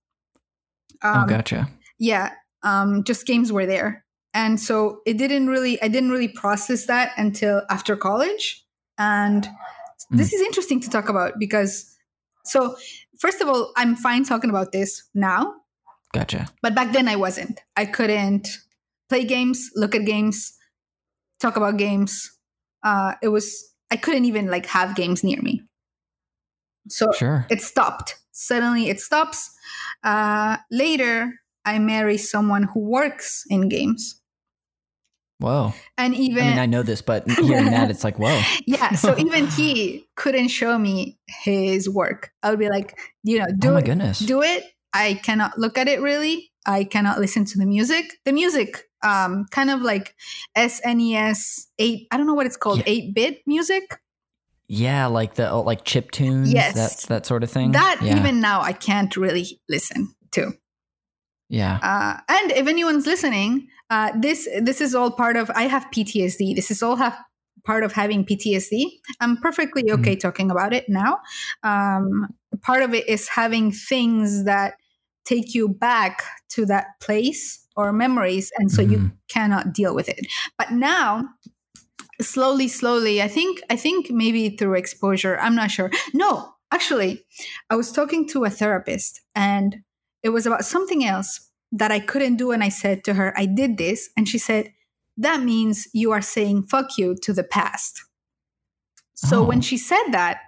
[1.05, 1.69] Oh, Um, gotcha.
[1.99, 2.31] yeah
[2.63, 7.13] um just games were there and so it didn't really i didn't really process that
[7.17, 8.65] until after college
[8.99, 9.47] and
[10.11, 11.95] this is interesting to talk about because
[12.45, 12.77] so
[13.21, 15.55] first of all i'm fine talking about this now
[16.13, 16.47] Gotcha.
[16.63, 18.49] but back then i wasn't i couldn't
[19.09, 20.57] play games look at games
[21.41, 22.31] talk about games
[22.85, 23.53] uh it was
[23.91, 25.63] i couldn't even like have games near me
[26.89, 27.47] so Sure.
[27.51, 28.17] it stopped.
[28.35, 29.51] Suddenly it stops.
[30.03, 31.33] Uh, later,
[31.65, 34.21] I marry someone who works in games.
[35.39, 35.73] Whoa.
[35.97, 38.41] And even, I mean, I know this, but hearing that, it's like, whoa.
[38.67, 42.31] yeah, so even he couldn't show me his work.
[42.43, 44.19] I would be like, you know, do oh my it, goodness.
[44.19, 44.65] do it.
[44.93, 46.51] I cannot look at it really.
[46.67, 48.19] I cannot listen to the music.
[48.25, 50.15] The music, um, kind of like
[50.57, 52.07] SNES eight.
[52.11, 52.85] I don't know what it's called, Yeah.
[52.87, 54.01] eight bit music.
[54.67, 56.53] Yeah, like the oh, like chip tunes.
[56.53, 56.75] Yes.
[56.75, 57.73] That's that sort of thing.
[57.73, 58.19] That yeah.
[58.19, 60.53] even now I can't really listen to.
[61.49, 61.79] Yeah.
[61.83, 65.51] Uh, and if anyone's listening, uh, this this is all part of.
[65.55, 66.55] I have PTSD.
[66.55, 67.17] This is all have
[67.65, 68.87] part of having PTSD.
[69.21, 71.19] I'm perfectly okay talking about it now.
[71.63, 72.29] Um,
[72.63, 74.75] part of it is having things that
[75.25, 79.13] take you back to that place or memories, and so you Mhm.
[79.29, 80.27] cannot deal with it.
[80.59, 81.25] But now,
[82.21, 85.39] slowly, slowly, I think I think maybe through exposure.
[85.39, 85.91] I'm not sure.
[86.13, 87.25] No, actually,
[87.71, 89.83] I was talking to a therapist, and
[90.23, 92.51] it was about something else that I couldn't do.
[92.53, 94.11] And I said to her, I did this.
[94.17, 94.73] And she said,
[95.17, 98.03] That means you are saying fuck you to the past.
[99.15, 99.45] So Oh.
[99.45, 100.41] when she said that,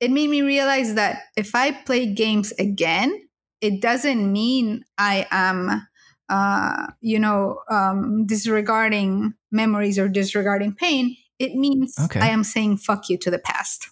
[0.00, 3.28] it made me realize that if I play games again,
[3.60, 5.86] it doesn't mean I am,
[6.28, 11.16] uh, you know, um, disregarding memories or disregarding pain.
[11.38, 12.20] It means Okay.
[12.20, 13.88] I am saying fuck you to the past.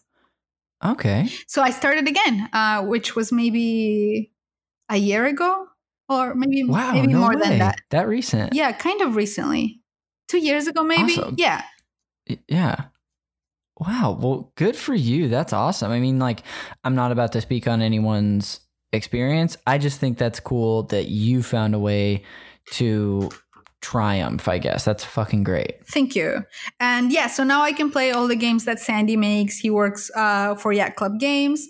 [0.85, 1.29] Okay.
[1.47, 4.33] So I started again, uh, which was maybe
[4.89, 5.67] a year ago,
[6.09, 6.93] or maybe Wow.
[6.93, 7.41] maybe no more way.
[7.41, 7.81] than that.
[7.91, 8.53] That recent.
[8.55, 9.81] Yeah, kind of recently,
[10.29, 11.13] two years ago, maybe.
[11.13, 11.35] Awesome.
[11.39, 11.63] Yeah,
[12.49, 12.85] Yeah.
[13.79, 14.19] Wow.
[14.21, 15.29] Well, good for you.
[15.29, 15.91] That's awesome.
[15.91, 16.43] I mean, like,
[16.85, 18.61] I'm not about to speak on anyone's
[18.93, 19.57] experience.
[19.67, 22.23] I just think that's cool that you found a way
[22.73, 23.31] to
[23.81, 24.85] triumph, I guess.
[24.85, 25.85] That's fucking great.
[25.87, 26.45] thank you.
[26.79, 29.59] And yeah, so now I can play all the games that Sandy makes.
[29.59, 31.67] He works uh, for Yacht Club Games.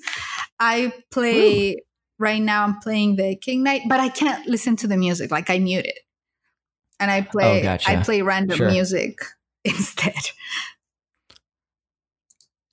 [0.61, 1.76] I play
[2.18, 2.64] right now.
[2.64, 5.30] I'm playing the King Knight, but I can't listen to the music.
[5.30, 5.98] Like I mute it,
[7.00, 7.61] and I play.
[7.61, 7.90] Oh, gotcha.
[7.90, 8.70] I play random Sure.
[8.70, 9.18] music
[9.64, 10.14] instead.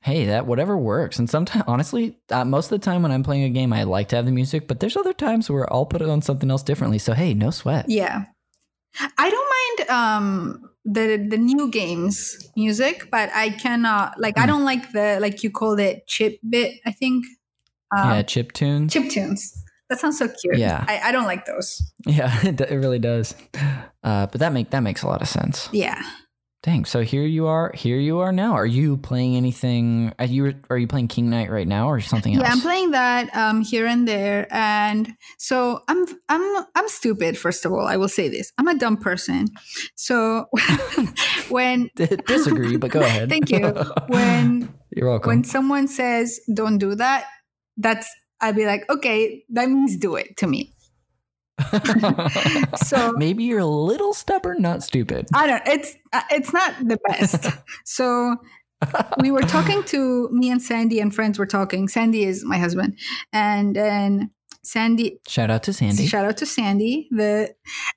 [0.01, 1.19] Hey, that whatever works.
[1.19, 4.07] And sometimes, honestly, uh, most of the time when I'm playing a game, I like
[4.09, 6.63] to have the music, but there's other times where I'll put it on something else
[6.63, 6.99] differently.
[6.99, 7.85] So, hey, no sweat.
[7.89, 8.25] Yeah.
[9.17, 14.47] I don't mind um the the new games music, but I cannot like I Hmm.
[14.47, 17.25] don't like the like you called it chip bit, I think.
[17.95, 18.91] Um, yeah, chip tunes.
[18.93, 19.53] chip tunes.
[19.89, 20.57] That sounds so cute.
[20.57, 20.85] Yeah.
[20.87, 21.81] I, I don't like those.
[22.07, 23.35] Yeah, it, it really does.
[24.03, 25.69] Uh, but that make that makes a lot of sense.
[25.71, 26.01] Yeah.
[26.61, 26.83] Dang.
[26.83, 27.71] So here you are.
[27.73, 28.51] Here you are now.
[28.51, 30.13] Are you playing anything?
[30.19, 32.43] Are you are you playing King Knight right now, or something else?
[32.43, 37.37] Yeah, I'm playing that um, here and there, and so I'm I'm I'm stupid.
[37.37, 39.47] First of all, I will say this: I'm a dumb person.
[39.95, 40.47] So
[41.49, 43.29] when disagree, but go ahead.
[43.29, 43.73] Thank you.
[44.07, 45.29] When you're welcome.
[45.29, 47.25] When someone says "Don't do that,"
[47.77, 48.09] that's
[48.41, 50.73] I'd be like, okay, that means do it to me.
[52.83, 55.27] so maybe you're a little stubborn, not stupid.
[55.33, 55.67] I don't.
[55.67, 57.47] It's uh, it's not the best.
[57.85, 58.35] so
[59.19, 61.87] we were talking to me and Sandy and friends were talking.
[61.87, 62.97] Sandy is my husband,
[63.33, 64.31] and then
[64.63, 65.19] Sandy.
[65.27, 66.07] Shout out to Sandy.
[66.07, 67.07] Shout out to Sandy.
[67.11, 67.53] The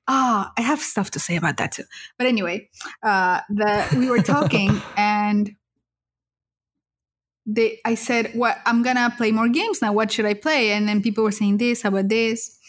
[0.07, 1.83] ah, oh, I have stuff to say about that too.
[2.17, 2.69] But anyway,
[3.01, 5.55] uh, the we were talking and
[7.45, 9.93] they I said, "What I'm gonna play more games now.
[9.93, 12.59] What should I play?" And then people were saying this, how about this?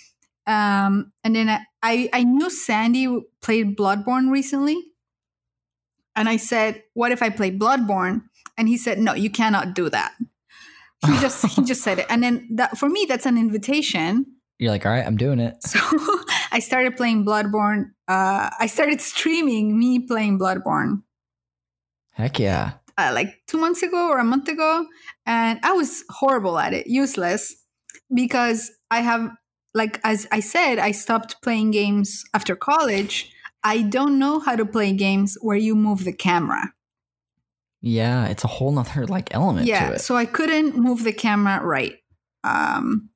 [0.47, 1.49] Um, and then
[1.83, 3.09] I I knew Sandy
[3.41, 4.81] played Bloodborne recently,
[6.15, 8.23] and I said, "What if I play Bloodborne?"
[8.57, 10.13] And he said, "No, you cannot do that."
[11.07, 14.27] He just he just said it, and then that for me that's an invitation.
[14.59, 15.57] You're like, all right, I'm doing it.
[15.65, 15.81] So
[16.53, 17.91] I started playing Bloodborne.
[18.07, 21.03] Uh, I started streaming me playing Bloodborne.
[22.13, 22.75] Heck yeah!
[22.97, 24.87] uh, like two months ago or a month ago,
[25.27, 27.55] and I was horrible at it, useless,
[28.13, 29.31] because I have,
[29.75, 33.33] like, as I said, I stopped playing games after college.
[33.65, 36.73] I don't know how to play games where you move the camera.
[37.81, 41.97] Yeah, it's a whole nother like element yeah, so I couldn't move the camera right.
[42.43, 43.11] Um,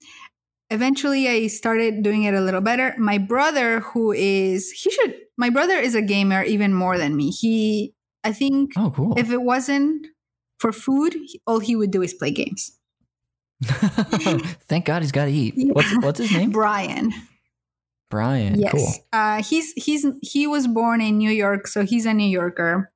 [0.69, 2.95] eventually I started doing it a little better.
[2.99, 7.31] My brother, who is he should my brother is a gamer even more than me.
[7.31, 7.95] He
[8.25, 9.19] I think oh, cool.
[9.19, 10.07] if it wasn't
[10.59, 11.17] for food,
[11.47, 12.78] all he would do is play games.
[14.69, 15.55] Thank God he's got to eat.
[15.57, 15.73] Yeah.
[15.73, 16.51] What's what's his name?
[16.51, 17.13] Brian.
[18.11, 18.59] Brian.
[18.59, 18.73] Yes.
[18.73, 18.89] Cool.
[19.13, 22.93] Uh, he's he's he was born in New York, so he's a New Yorker.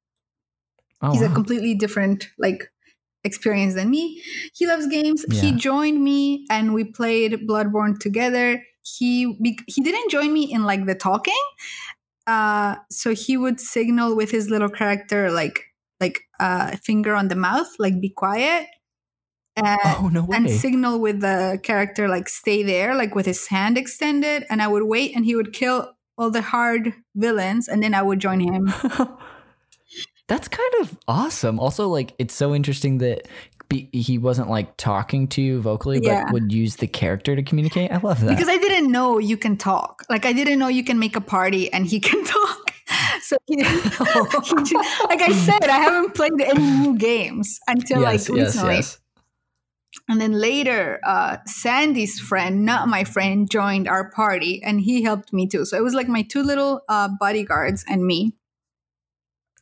[1.00, 1.30] Oh, he's wow.
[1.30, 2.70] a completely different like
[3.24, 4.22] experience than me.
[4.54, 5.24] He loves games.
[5.28, 5.40] Yeah.
[5.40, 8.62] He joined me and we played Bloodborne together.
[8.82, 11.42] He he didn't join me in like the talking,
[12.26, 15.66] uh, so he would signal with his little character like
[16.00, 18.66] like a uh, finger on the mouth, like be quiet.
[19.54, 23.76] And, oh, no and signal with the character like stay there, like with his hand
[23.76, 27.94] extended, and I would wait and he would kill all the hard villains and then
[27.94, 28.72] I would join him.
[30.28, 31.58] That's kind of awesome.
[31.60, 33.28] Also, like it's so interesting that
[33.68, 36.24] be, he wasn't like talking to you vocally, yeah.
[36.24, 37.90] but would use the character to communicate.
[37.90, 40.02] I love that because I didn't know you can talk.
[40.08, 42.72] Like I didn't know you can make a party and he can talk.
[43.22, 48.38] So he, he like I said, I haven't played any new games until yes, like
[48.38, 48.74] recently.
[48.74, 48.98] Yes, yes.
[50.08, 55.32] And then later, uh, Sandy's friend, not my friend, joined our party and he helped
[55.32, 55.64] me too.
[55.64, 58.34] So it was like my two little uh, bodyguards and me.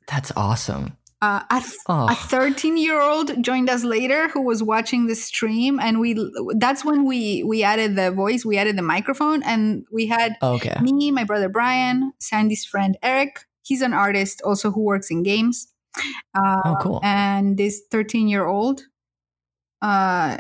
[0.09, 2.09] That's awesome uh, a, oh.
[2.11, 6.17] a 13 year old joined us later who was watching the stream and we
[6.57, 10.77] that's when we we added the voice we added the microphone and we had okay.
[10.81, 15.69] me my brother brian sandy's friend eric he's an artist also who works in games
[16.35, 18.83] uh, oh cool and this 13 year old
[19.83, 20.39] uh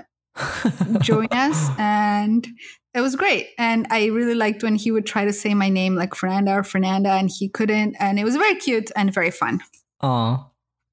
[1.00, 2.46] joined us and
[2.94, 5.94] it was great and i really liked when he would try to say my name
[5.94, 9.60] like fernanda or fernanda and he couldn't and it was very cute and very fun
[10.02, 10.46] Oh,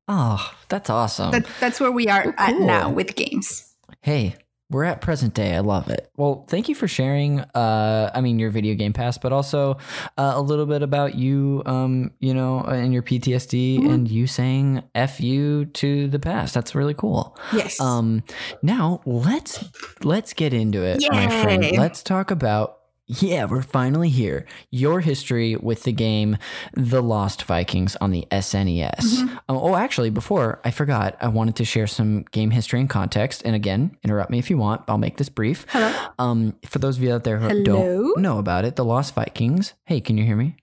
[0.09, 1.31] Oh, that's awesome.
[1.31, 2.45] That, that's where we are well, cool.
[2.55, 3.73] at now with games.
[4.01, 4.35] Hey,
[4.69, 5.55] we're at present day.
[5.55, 6.11] I love it.
[6.17, 7.39] Well, thank you for sharing.
[7.39, 9.77] Uh, I mean, your video game past, but also
[10.17, 11.63] uh, a little bit about you.
[11.65, 13.89] Um, you know, and your PTSD, mm-hmm.
[13.89, 16.53] and you saying "f you" to the past.
[16.53, 17.37] That's really cool.
[17.53, 17.79] Yes.
[17.79, 18.23] Um,
[18.61, 19.63] now let's
[20.03, 21.09] let's get into it, Yay.
[21.11, 21.77] my friend.
[21.77, 22.76] Let's talk about
[23.07, 24.45] yeah, we're finally here.
[24.69, 26.37] Your history with the game
[26.73, 28.99] The Lost Vikings on the SNES.
[28.99, 29.27] Mm-hmm.
[29.47, 33.43] Um, oh, actually, before I forgot, I wanted to share some game history and context.
[33.45, 34.81] And again, interrupt me if you want.
[34.89, 35.65] I'll make this brief.
[35.69, 35.93] Hello.
[36.19, 37.63] Um, for those of you out there who Hello?
[37.63, 39.73] don't know about it, The Lost Vikings.
[39.85, 40.57] Hey, can you hear me?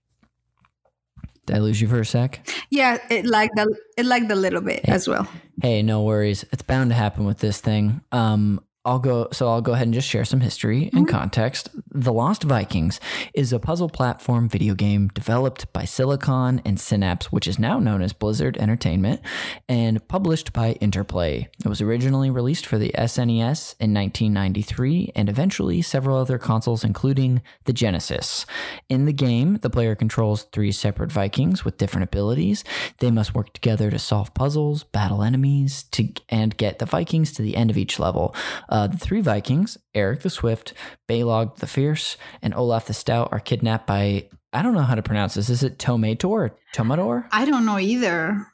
[1.46, 2.46] Did I lose you for a sec?
[2.70, 5.28] Yeah, it lagged a, it lagged a little bit hey, as well.
[5.62, 6.44] Hey, no worries.
[6.52, 8.02] It's bound to happen with this thing.
[8.12, 9.28] Um, I'll go.
[9.32, 11.16] So I'll go ahead and just share some history and mm-hmm.
[11.16, 11.70] context.
[11.90, 13.00] The Lost Vikings
[13.32, 18.02] is a puzzle platform video game developed by Silicon and Synapse, which is now known
[18.02, 19.22] as Blizzard Entertainment,
[19.68, 21.48] and published by Interplay.
[21.64, 27.40] It was originally released for the SNES in 1993 and eventually several other consoles, including
[27.64, 28.44] the Genesis.
[28.90, 32.64] In the game, the player controls three separate Vikings with different abilities.
[32.98, 37.42] They must work together to solve puzzles, battle enemies, to, and get the Vikings to
[37.42, 38.34] the end of each level.
[38.74, 40.74] Uh, the three Vikings, Eric the Swift,
[41.08, 45.02] Baleog the Fierce, and Olaf the Stout, are kidnapped by I don't know how to
[45.02, 45.48] pronounce this.
[45.48, 47.28] Is it Tomator or Tomador?
[47.30, 48.48] I don't know either.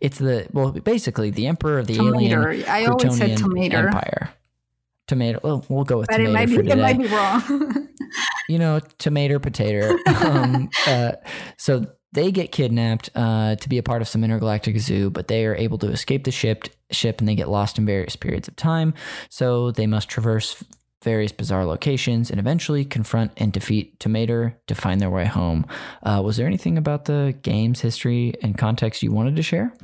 [0.00, 2.54] It's the well, basically the emperor of the Tomater.
[2.54, 4.30] alien I always said Croutonian empire.
[5.08, 5.40] Tomato.
[5.42, 7.88] Well, we'll go with But it tomato for it might be wrong.
[8.48, 9.96] you know, tomato, potato.
[10.06, 11.12] um, uh,
[11.58, 15.44] so they get kidnapped uh, to be a part of some intergalactic zoo, but they
[15.46, 18.56] are able to escape the ship, ship and they get lost in various periods of
[18.56, 18.94] time.
[19.28, 20.62] So they must traverse
[21.02, 25.66] various bizarre locations and eventually confront and defeat Tomator to find their way home.
[26.02, 29.74] Uh, was there anything about the game's history and context you wanted to share?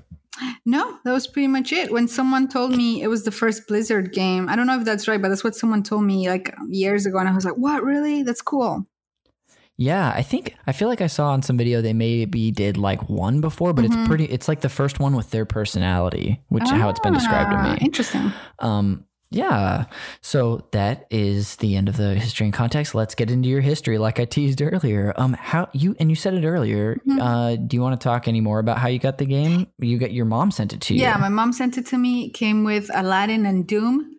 [0.64, 1.92] no, that was pretty much it.
[1.92, 5.08] When someone told me it was the first Blizzard game, I don't know if that's
[5.08, 7.82] right, but that's what someone told me like years ago, and I was like, "What?
[7.82, 8.22] Really?
[8.22, 8.86] That's cool."
[9.80, 13.08] Yeah, I think I feel like I saw on some video they maybe did like
[13.08, 13.88] one before, but Mhm.
[13.88, 14.24] it's pretty.
[14.26, 17.56] It's like the first one with their personality, which is how it's been described to
[17.56, 17.78] Ah, me.
[17.80, 18.30] Interesting.
[18.58, 19.84] Um, yeah.
[20.20, 22.94] So that is the end of the history and context.
[22.94, 25.14] Let's get into your history, like I teased earlier.
[25.16, 27.00] Um, how you and you said it earlier.
[27.08, 27.18] Mhm.
[27.18, 29.66] Uh, do you want to talk any more about how you got the game?
[29.78, 31.00] You got your mom sent it to you.
[31.00, 32.26] Yeah, my mom sent it to me.
[32.26, 34.16] It came with Aladdin and Doom.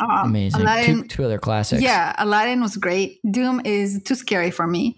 [0.00, 0.60] Um, amazing.
[0.60, 1.82] Aladdin, two, two other classics.
[1.82, 3.18] yeah, Aladdin was great.
[3.28, 4.96] Doom is too scary for me.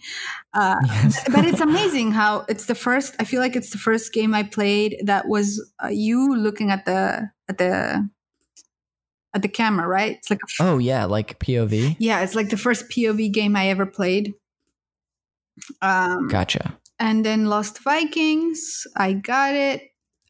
[0.53, 1.25] Uh, Yes.
[1.33, 3.15] but it's amazing how it's the first.
[3.19, 6.85] I feel like it's the first game I played that was uh, you looking at
[6.87, 8.09] the at the
[9.33, 10.17] at the camera, right?
[10.17, 11.97] It's like a oh yeah, like POV.
[12.01, 14.35] yeah, it's like the first POV game I ever played.
[15.83, 16.77] Um, Gotcha.
[16.99, 19.83] and then Lost Vikings, I got it.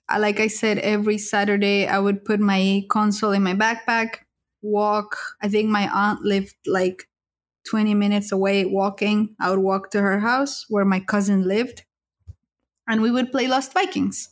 [0.08, 4.26] I- Like I said, every Saturday I would put my console in my backpack,
[4.62, 5.16] walk.
[5.42, 7.08] I think my aunt lived like
[7.68, 9.34] 20 minutes away walking.
[9.40, 11.84] I would walk to her house where my cousin lived,
[12.88, 14.28] and we would play Lost Vikings.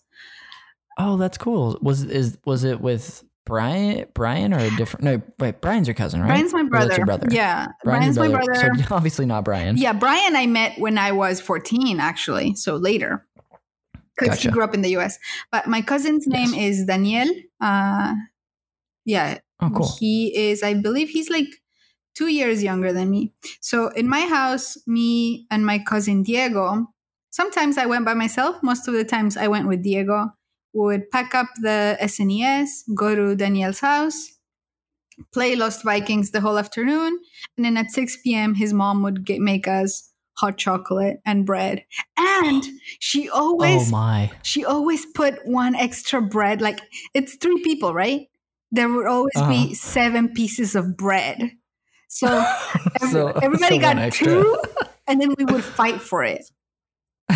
[0.98, 1.78] Oh, that's cool.
[1.80, 4.06] Was is was it with Brian?
[4.14, 5.04] Brian or a different?
[5.04, 5.60] No, wait.
[5.60, 6.28] Brian's your cousin, right?
[6.28, 6.96] Brian's my brother.
[6.96, 7.28] your brother.
[7.30, 8.72] Yeah, Brian's, your my brother.
[8.76, 9.76] So obviously not Brian.
[9.76, 13.24] Yeah, Brian I met when I was 14, actually, so later.
[14.18, 14.48] Because Gotcha.
[14.48, 15.16] he grew up in the US.
[15.52, 17.28] But my cousin's name is Daniel.
[17.60, 18.14] Uh,
[19.04, 19.90] yeah, Oh, cool.
[19.98, 21.48] he is, I believe he's like
[22.14, 23.32] two years younger than me.
[23.60, 26.86] So in my house, me and my cousin Diego,
[27.30, 28.56] sometimes I went by myself.
[28.62, 30.30] Most of the times I went with Diego.
[30.72, 34.30] We would pack up the SNES, go to Daniel's house,
[35.32, 37.18] play Lost Vikings the whole afternoon.
[37.56, 41.84] And then at 6 p.m., his mom would get, make us hot chocolate and bread.
[42.16, 42.64] And
[43.00, 44.30] she always Oh always my.
[44.42, 46.60] she always put one extra bread.
[46.60, 46.80] Like
[47.14, 48.28] it's three people, right?
[48.70, 49.50] There would always Uh-huh.
[49.50, 51.52] be seven pieces of bread.
[52.08, 52.26] So,
[53.00, 54.58] every- So- everybody so got two,
[55.06, 56.44] and then we would fight for it.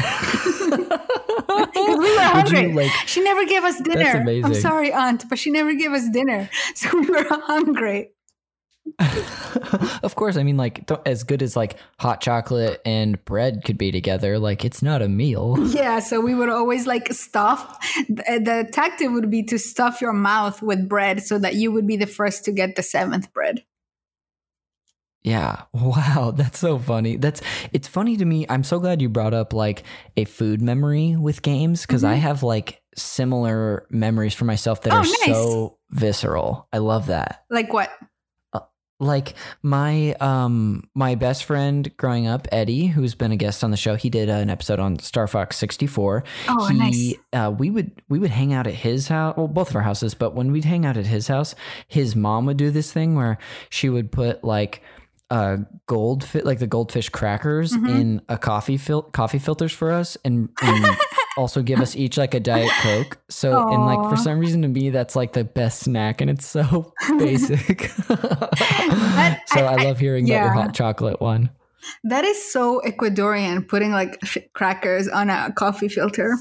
[0.73, 2.61] Because we were hungry.
[2.63, 4.25] you, like, she never gave us dinner.
[4.45, 6.49] I'm sorry, aunt, but she never gave us dinner.
[6.75, 8.11] So we were hungry.
[10.03, 13.91] of course, I mean, like, as good as like hot chocolate and bread could be
[13.93, 15.57] together, like, it's not a meal.
[15.73, 17.79] Yeah, so we would always like stuff.
[18.09, 21.87] The, the tactic would be to stuff your mouth with bread so that you would
[21.87, 23.65] be the first to get the seventh bread.
[25.23, 25.63] Yeah.
[25.73, 26.33] Wow.
[26.37, 27.17] That's so funny.
[27.17, 27.41] That's,
[27.73, 28.45] it's funny to me.
[28.49, 29.85] I'm so glad you brought up like
[30.17, 32.21] a food memory with games because I Mhm.
[32.21, 35.27] have like similar memories for myself that Oh, are nice.
[35.27, 36.69] so visceral.
[36.73, 37.45] I love that.
[37.51, 37.91] Like what?
[39.03, 43.77] Like my um my best friend growing up eddie who's been a guest on the
[43.77, 47.15] show he did an episode on star fox 64 Oh, he nice.
[47.33, 50.15] uh we would we would hang out at his house well both of our houses
[50.15, 51.55] but when we'd hang out at his house
[51.89, 53.39] his mom would do this thing where
[53.71, 54.83] she would put like
[55.31, 57.89] uh gold fi- like the goldfish crackers Mhm.
[57.89, 60.85] in a coffee fil- coffee filters for us and, and
[61.37, 64.69] also give us each like a diet coke so and like for some reason to
[64.69, 70.29] me that's like the best snack and it's so basic so I, I- love hearing
[70.31, 71.51] about your hot chocolate one
[72.05, 76.37] That is so Ecuadorian, putting like f- crackers on a coffee filter.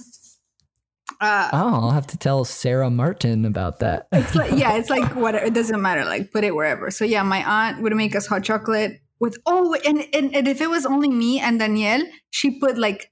[1.19, 5.15] Uh, oh i'll have to tell sarah martin about that it's like yeah, it's like
[5.15, 6.03] what it doesn't matter.
[6.05, 6.89] Like put it wherever.
[6.89, 10.61] So yeah, my aunt would make us hot chocolate with oh, and and, and if
[10.61, 13.11] it was only me and Danielle, she put like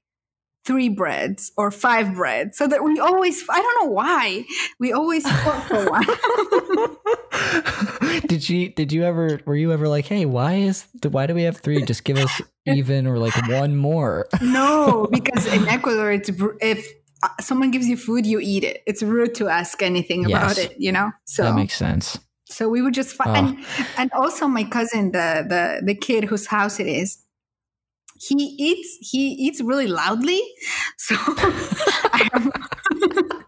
[0.64, 4.44] three breads or five breads, so that we always I don't know why
[4.78, 6.06] we always fought for one.
[8.26, 9.40] did you Did you ever?
[9.44, 11.82] Were you ever like, hey, why is why do we have three?
[11.84, 14.28] Just give us even or like one more.
[14.42, 16.30] no, because in Ecuador, it's
[16.60, 16.86] if
[17.22, 18.82] uh, someone gives you food, you eat it.
[18.86, 20.30] It's rude to ask anything yes.
[20.30, 20.76] about it.
[20.78, 21.12] You know.
[21.24, 22.18] So that makes sense.
[22.46, 23.64] So we would just find, oh.
[23.78, 27.18] and, and also my cousin, the the the kid whose house it is,
[28.20, 30.40] he eats he eats really loudly.
[30.98, 32.60] So I, remember,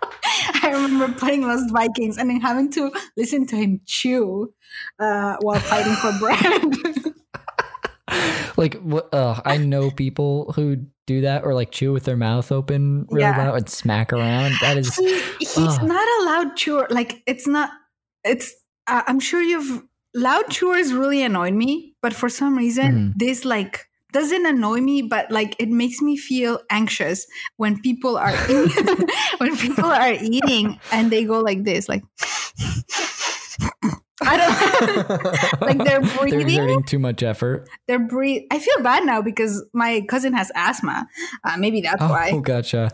[0.63, 4.53] I remember playing Lost Vikings and then having to listen to him chew
[4.99, 7.15] uh, while fighting for bread.
[8.57, 8.81] like
[9.13, 13.23] uh, I know people who do that or like chew with their mouth open really
[13.23, 13.37] yeah.
[13.37, 14.55] loud and smack around.
[14.63, 15.83] That is he, he's uh.
[15.83, 16.87] not a loud chewer.
[16.89, 17.71] Like it's not.
[18.25, 18.55] It's.
[18.87, 19.83] Uh, I'm sure you've
[20.15, 23.19] loud chewers really annoyed me, but for some reason mm.
[23.19, 28.35] this like doesn't annoy me, but like it makes me feel anxious when people are
[28.51, 29.09] eating,
[29.39, 32.03] when people are eating and they go like this, like
[34.25, 36.31] I don't like they're breathing.
[36.31, 37.69] They're exerting too much effort.
[37.89, 38.43] They're breathe.
[38.53, 41.09] I feel bad now because my cousin has asthma.
[41.45, 42.31] Uh, maybe that's oh, why.
[42.33, 42.93] Oh, gotcha.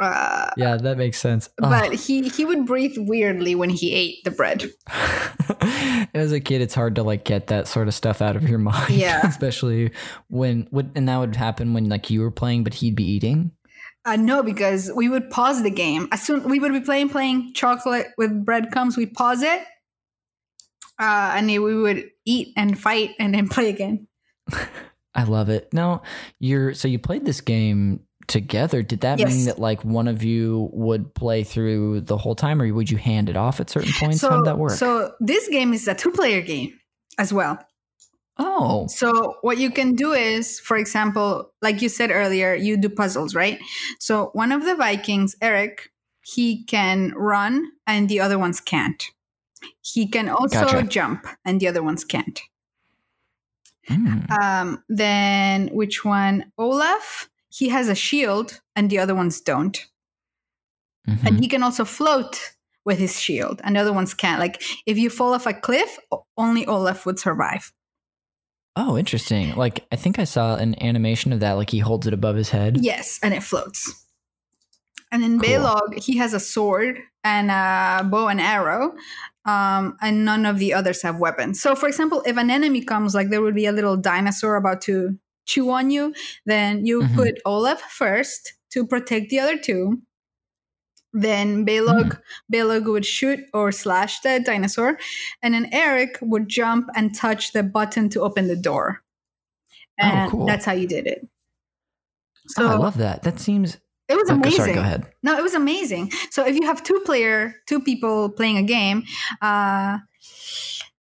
[0.00, 1.48] Uh, yeah, that makes sense.
[1.58, 1.90] But oh.
[1.90, 4.70] he he would breathe weirdly when he ate the bread.
[6.14, 8.58] As a kid, it's hard to like get that sort of stuff out of your
[8.60, 8.90] mind.
[8.90, 9.90] Yeah, especially
[10.28, 13.52] when would and that would happen when like you were playing, but he'd be eating.
[14.04, 17.52] Uh, no, because we would pause the game as soon we would be playing playing
[17.54, 18.96] chocolate with breadcrumbs.
[18.96, 19.62] We pause it,
[21.00, 24.06] uh, and we would eat and fight and then play again.
[25.14, 25.72] I love it.
[25.72, 26.02] Now
[26.38, 29.34] you're so you played this game together, did that yes.
[29.34, 32.98] mean that like one of you would play through the whole time, or would you
[32.98, 34.20] hand it off at certain points?
[34.20, 34.72] So, How did that work?
[34.72, 36.78] So this game is a two-player game
[37.18, 37.58] as well.
[38.38, 38.86] Oh.
[38.86, 43.34] So what you can do is, for example, like you said earlier, you do puzzles,
[43.34, 43.58] right?
[43.98, 45.90] So one of the Vikings, Eric,
[46.22, 49.02] he can run and the other ones can't.
[49.80, 50.86] He can also gotcha.
[50.86, 52.40] jump and the other ones can't.
[53.90, 54.30] Mm.
[54.30, 56.52] Um, then which one?
[56.58, 57.28] Olaf,
[57.58, 59.86] he has a shield and the other ones don't.
[61.08, 61.26] Mm-hmm.
[61.26, 62.54] And he can also float
[62.84, 64.38] with his shield and the other ones can't.
[64.38, 65.98] Like if you fall off a cliff,
[66.36, 67.72] only Olaf would survive.
[68.76, 69.56] Oh, interesting.
[69.56, 71.54] Like I think I saw an animation of that.
[71.54, 72.78] Like he holds it above his head.
[72.80, 74.04] Yes, and it floats.
[75.10, 75.48] And in cool.
[75.48, 78.94] Baleog, he has a sword and a bow and arrow,
[79.46, 81.60] um, and none of the others have weapons.
[81.60, 84.82] So, for example, if an enemy comes, like there would be a little dinosaur about
[84.82, 86.14] to chew on you,
[86.46, 87.16] then you mm-hmm.
[87.16, 90.02] put Olaf first to protect the other two.
[91.12, 92.20] Then Baleog, mm.
[92.52, 94.98] Baleog would shoot or slash the dinosaur,
[95.42, 99.02] and then Eric would jump and touch the button to open the door.
[100.00, 100.46] Oh, and oh, cool.
[100.46, 101.26] that's how you did it.
[102.48, 103.22] So oh, I love that.
[103.22, 103.78] That seems
[104.08, 104.56] it was amazing.
[104.58, 105.06] sorry, go ahead.
[105.22, 106.12] No, it was amazing.
[106.30, 109.04] So if you have two player, two people playing a game,
[109.42, 109.98] uh,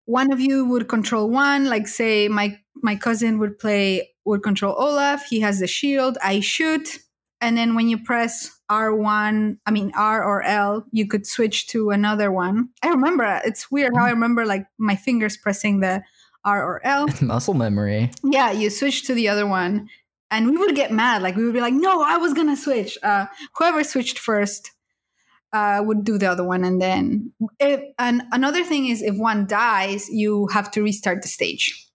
[0.05, 1.65] one of you would control one.
[1.65, 5.25] Like say my my cousin would play would control Olaf.
[5.25, 6.17] He has the shield.
[6.21, 6.99] I shoot.
[7.39, 11.91] And then when you press R1, I mean R or L, you could switch to
[11.91, 12.69] another one.
[12.83, 16.03] I remember it's weird how I remember like my fingers pressing the
[16.43, 17.05] R or L.
[17.07, 18.11] It's muscle memory.
[18.23, 19.87] Yeah, you switch to the other one.
[20.29, 21.21] And we would get mad.
[21.21, 22.97] Like we would be like, no, I was gonna switch.
[23.01, 24.71] Uh, whoever switched first
[25.53, 26.63] uh, would do the other one.
[26.63, 31.29] And then if, and another thing is if one dies, you have to restart the
[31.29, 31.86] stage.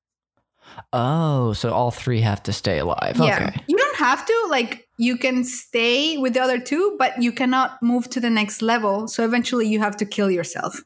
[0.93, 3.19] Oh, so all three have to stay alive.
[3.19, 3.49] Yeah.
[3.49, 3.65] Okay.
[3.67, 4.47] You don't have to.
[4.51, 8.63] Like, you can stay with the other two, but you cannot move to the next
[8.63, 9.09] level.
[9.09, 10.83] So eventually you have to kill yourself.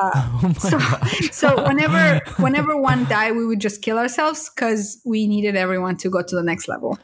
[0.00, 0.10] Uh,
[0.42, 0.78] oh so,
[1.30, 6.10] so whenever whenever one died, we would just kill ourselves because we needed everyone to
[6.10, 6.98] go to the next level.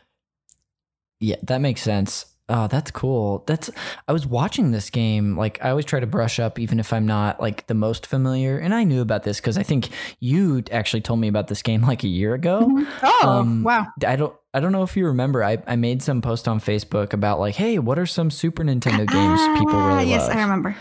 [1.21, 2.27] Yeah, that makes sense.
[2.53, 3.45] Oh, that's cool.
[3.47, 3.71] That's
[4.09, 5.37] I was watching this game.
[5.37, 8.59] Like I always try to brush up, even if I'm not like the most familiar.
[8.59, 11.83] And I knew about this because I think you actually told me about this game
[11.83, 12.63] like a year ago.
[12.63, 13.05] Mm-hmm.
[13.05, 13.87] Oh, um, wow!
[14.05, 14.35] I don't.
[14.53, 15.45] I don't know if you remember.
[15.45, 19.07] I, I made some post on Facebook about like, hey, what are some Super Nintendo
[19.07, 20.29] games people really ah, yes, love?
[20.31, 20.77] Yes, I remember.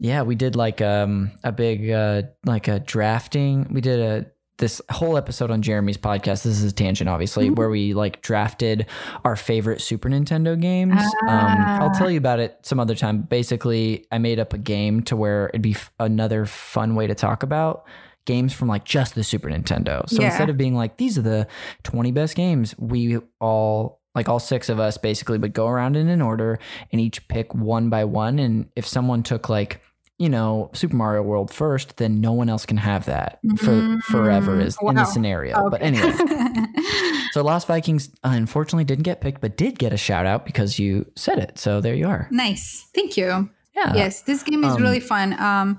[0.00, 3.68] Yeah, we did like um a big uh like a drafting.
[3.70, 4.26] We did a
[4.58, 6.42] this whole episode on Jeremy's podcast.
[6.42, 7.54] This is a tangent, obviously, mm-hmm.
[7.54, 8.86] where we like drafted
[9.24, 11.00] our favorite Super Nintendo games.
[11.26, 11.80] Ah.
[11.80, 13.22] Um, I'll tell you about it some other time.
[13.22, 17.14] Basically, I made up a game to where it'd be f- another fun way to
[17.14, 17.86] talk about
[18.26, 20.08] games from like just the Super Nintendo.
[20.08, 20.26] So yeah.
[20.26, 21.48] instead of being like these are the
[21.84, 26.08] 20 best games, we all like all six of us basically would go around in
[26.08, 26.58] an order
[26.92, 28.38] and each pick one by one.
[28.38, 29.80] And if someone took like
[30.18, 33.98] you know, Super Mario World first, then no one else can have that for mm-hmm.
[34.00, 34.90] forever is wow.
[34.90, 35.56] in the scenario.
[35.56, 35.68] Okay.
[35.70, 36.12] But anyway,
[37.32, 40.78] so Lost Vikings uh, unfortunately didn't get picked, but did get a shout out because
[40.78, 41.58] you said it.
[41.58, 42.28] So there you are.
[42.32, 43.48] Nice, thank you.
[43.76, 43.94] Yeah.
[43.94, 45.38] Yes, this game is um, really fun.
[45.40, 45.78] Um,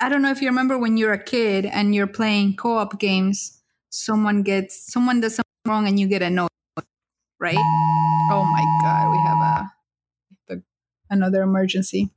[0.00, 3.62] I don't know if you remember when you're a kid and you're playing co-op games,
[3.90, 6.50] someone gets someone does something wrong and you get a note,
[7.38, 7.56] right?
[8.30, 10.62] Oh my god, we have a, a
[11.10, 12.10] another emergency.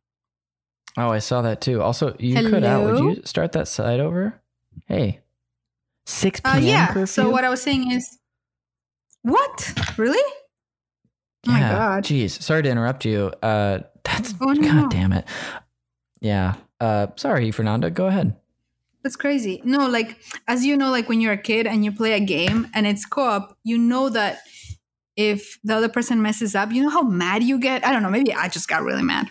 [0.97, 1.81] Oh, I saw that too.
[1.81, 2.49] Also, you Hello?
[2.49, 2.83] cut out.
[2.83, 4.39] Would you start that side over?
[4.87, 5.21] Hey,
[6.05, 6.55] six p.m.
[6.55, 6.87] Uh, yeah.
[6.87, 7.05] Curfew?
[7.05, 8.17] So what I was saying is,
[9.21, 9.73] what?
[9.97, 10.21] Really?
[11.47, 11.53] Oh yeah.
[11.53, 12.03] my god.
[12.03, 12.41] Jeez.
[12.41, 13.33] Sorry to interrupt you.
[13.41, 14.81] Uh, that's oh, no.
[14.81, 15.25] god damn it.
[16.19, 16.55] Yeah.
[16.79, 17.89] Uh, sorry, Fernanda.
[17.89, 18.35] Go ahead.
[19.03, 19.61] That's crazy.
[19.63, 22.67] No, like as you know, like when you're a kid and you play a game
[22.73, 24.41] and it's co-op, you know that
[25.15, 27.85] if the other person messes up, you know how mad you get.
[27.85, 28.09] I don't know.
[28.09, 29.29] Maybe I just got really mad.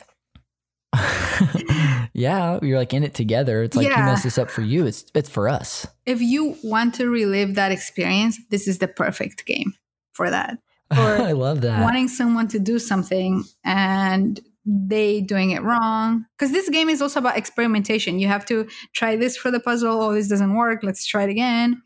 [2.12, 3.62] yeah, you're like in it together.
[3.62, 4.00] It's like yeah.
[4.00, 4.86] you mess this up for you.
[4.86, 5.86] It's it's for us.
[6.06, 9.74] If you want to relive that experience, this is the perfect game
[10.12, 10.58] for that.
[10.90, 11.82] I love that.
[11.82, 17.20] Wanting someone to do something and they doing it wrong because this game is also
[17.20, 18.18] about experimentation.
[18.18, 20.02] You have to try this for the puzzle.
[20.02, 20.80] Oh, this doesn't work.
[20.82, 21.82] Let's try it again.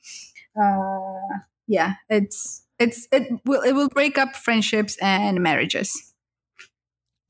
[0.60, 6.13] Uh, yeah, it's it's it will it will break up friendships and marriages.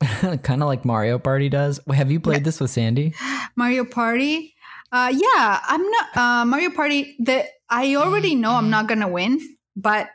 [0.43, 1.81] kind of like Mario Party does.
[1.93, 2.45] Have you played yeah.
[2.45, 3.15] this with Sandy?
[3.57, 4.55] Mario Party?
[4.93, 7.17] Uh, yeah, I'm not uh, Mario Party.
[7.21, 9.41] That I already know I'm not gonna win,
[9.77, 10.09] but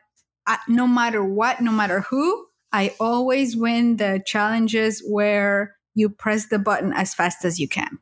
[0.48, 6.48] I, no matter what, no matter who, I always win the challenges where you press
[6.48, 8.00] the button as fast as you can.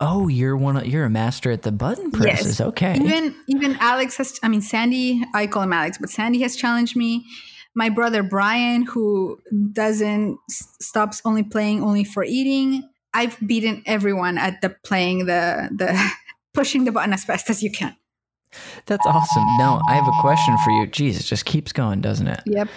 [0.00, 0.76] Oh, you're one.
[0.76, 2.58] Of, you're a master at the button presses.
[2.58, 2.68] Yes.
[2.68, 2.96] Okay.
[2.96, 4.38] Even even Alex has.
[4.42, 5.22] I mean, Sandy.
[5.34, 7.26] I call him Alex, but Sandy has challenged me
[7.74, 9.38] my brother Brian, who
[9.72, 12.88] doesn't stops only playing only for eating.
[13.12, 16.12] I've beaten everyone at the playing the the
[16.54, 17.96] pushing the button as fast as you can.
[18.86, 19.44] That's awesome.
[19.58, 20.86] Now I have a question for you.
[20.86, 22.40] Jeez, it just keeps going, doesn't it?
[22.46, 22.68] Yep.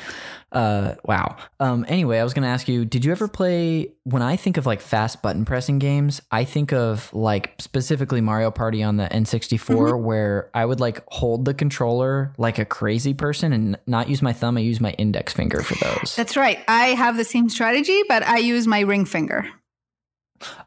[0.53, 1.35] Uh, wow.
[1.59, 4.57] Um, anyway, I was going to ask you, did you ever play, when I think
[4.57, 9.05] of like fast button pressing games, I think of like specifically Mario Party on the
[9.05, 10.03] N64 mm-hmm.
[10.03, 14.31] where I would like hold the controller like a crazy person and not use my
[14.31, 14.57] thumb.
[14.57, 16.15] I use my index finger for those.
[16.15, 16.59] That's right.
[16.67, 19.49] I have the same strategy, but I use my ring finger.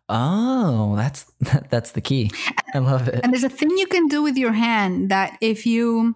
[0.08, 1.26] Oh, that's
[1.70, 2.30] that's the key.
[2.74, 3.20] I love it.
[3.22, 6.14] And there's a thing you can do with your hand that if you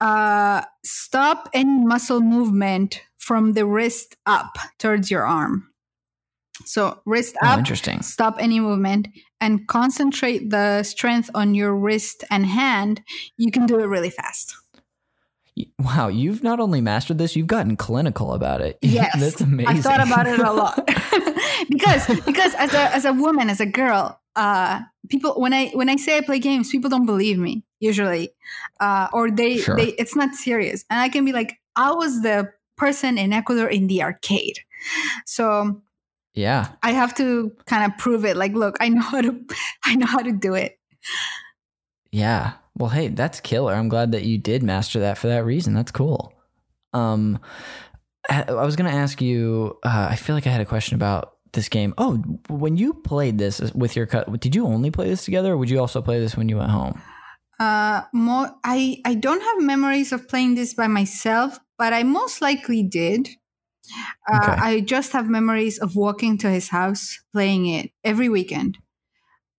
[0.00, 5.68] uh, stop any muscle movement from the wrist up towards your arm.
[6.64, 8.00] So wrist oh, up, interesting.
[8.02, 9.08] stop any movement,
[9.40, 13.02] and concentrate the strength on your wrist and hand.
[13.36, 14.56] You can do it really fast.
[15.78, 18.78] Wow, you've not only mastered this, you've gotten clinical about it.
[18.82, 19.76] Yes, that's amazing.
[19.76, 20.86] I thought about it a lot
[21.68, 25.88] because because as a as a woman, as a girl, uh, people when I when
[25.88, 28.30] I say I play games, people don't believe me usually,
[28.80, 29.76] uh, or they sure.
[29.76, 33.68] they it's not serious, and I can be like, I was the person in Ecuador
[33.68, 34.60] in the arcade,
[35.24, 35.82] so
[36.34, 38.36] yeah, I have to kind of prove it.
[38.36, 39.44] Like, look, I know how to
[39.84, 40.78] I know how to do it.
[42.12, 42.54] Yeah.
[42.76, 43.72] Well, hey, that's killer.
[43.72, 45.72] I'm glad that you did master that for that reason.
[45.72, 46.32] That's cool.
[46.92, 47.38] Um,
[48.28, 49.78] I was going to ask you.
[49.82, 51.94] Uh, I feel like I had a question about this game.
[51.96, 52.16] Oh,
[52.48, 55.70] when you played this with your cut, did you only play this together, or would
[55.70, 57.00] you also play this when you went home?
[57.58, 58.54] Uh, more.
[58.62, 63.28] I I don't have memories of playing this by myself, but I most likely did.
[64.30, 64.52] Uh, okay.
[64.52, 68.78] I just have memories of walking to his house, playing it every weekend.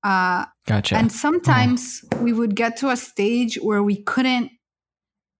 [0.07, 0.95] Uh, gotcha.
[0.95, 2.23] And sometimes oh.
[2.23, 4.51] we would get to a stage where we couldn't.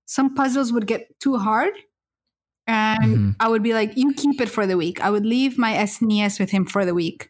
[0.05, 1.73] Some puzzles would get too hard,
[2.65, 3.29] and mm-hmm.
[3.39, 6.37] I would be like, "You keep it for the week." I would leave my SNES
[6.37, 7.29] with him for the week.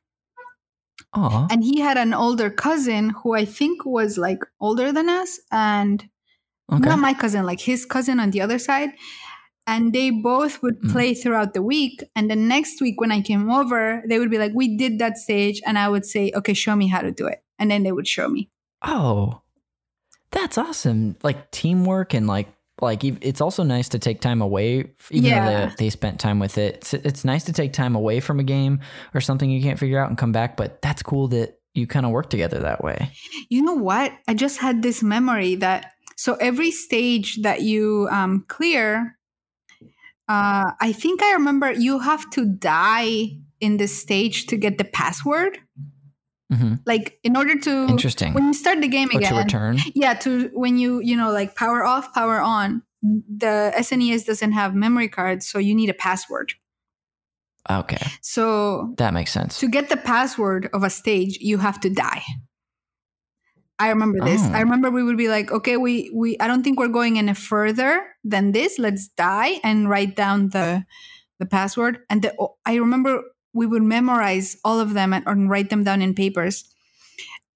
[1.16, 1.48] Aww.
[1.52, 6.04] And he had an older cousin who I think was like older than us, and
[6.74, 6.90] okay.
[6.90, 8.90] not my cousin, like his cousin on the other side.
[9.68, 10.92] And they both would mm.
[10.92, 12.04] play throughout the week.
[12.16, 15.18] And the next week, when I came over, they would be like, "We did that
[15.18, 17.92] stage," and I would say, "Okay, show me how to do it," and then they
[17.92, 18.50] would show me.
[18.82, 19.42] Oh,
[20.32, 21.18] that's awesome!
[21.22, 22.48] Like teamwork and like
[22.82, 25.46] like it's also nice to take time away even yeah.
[25.46, 28.40] though they, they, spent time with it it's, it's nice to take time away from
[28.40, 28.80] a game
[29.16, 32.06] or something you can't figure out and come back but that's cool that you kind
[32.06, 33.12] of work together that way
[33.50, 38.44] you know what i just had this memory that so every stage that you um,
[38.48, 39.17] clear
[40.28, 44.84] uh, i think i remember you have to die in this stage to get the
[44.84, 45.58] password
[46.52, 46.76] Mm-hmm.
[46.86, 49.80] Like in order to interesting when you start the game again, to return.
[49.94, 52.84] Yeah, to when you you know like power off, power on.
[53.04, 56.54] The SNES doesn't have memory cards, so you need a password.
[57.70, 58.02] Okay.
[58.22, 59.60] So that makes sense.
[59.60, 62.24] To get the password of a stage, you have to die.
[63.80, 64.42] I remember this.
[64.44, 64.52] Oh.
[64.54, 67.34] I remember we would be like, okay, we we I don't think we're going any
[67.34, 68.80] further than this.
[68.80, 70.86] Let's die and write down the
[71.40, 72.00] the password.
[72.10, 73.22] And the I remember
[73.54, 76.64] we would memorize all of them and, and write them down in papers.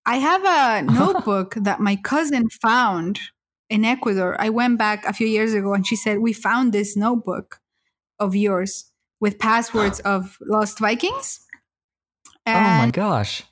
[0.05, 3.19] I have a notebook that my cousin found
[3.69, 4.35] in Ecuador.
[4.39, 7.59] I went back a few years ago and she said, We found this notebook
[8.19, 11.39] of yours with passwords of Lost Vikings.
[12.45, 13.43] And oh my gosh.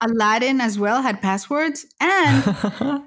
[0.00, 1.86] Aladdin as well had passwords.
[2.00, 2.44] And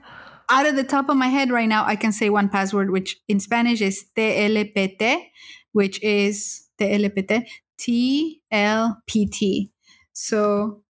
[0.50, 3.18] out of the top of my head right now, I can say one password, which
[3.28, 5.24] in Spanish is TLPT,
[5.72, 7.46] which is TLPT,
[8.52, 9.70] TLPT.
[10.14, 10.84] So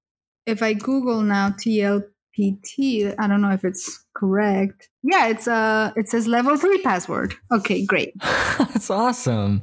[0.46, 4.90] if I Google now TLPT, I don't know if it's correct.
[5.04, 7.36] Yeah, it's uh it says level three password.
[7.52, 8.14] Okay, great.
[8.58, 9.62] That's awesome.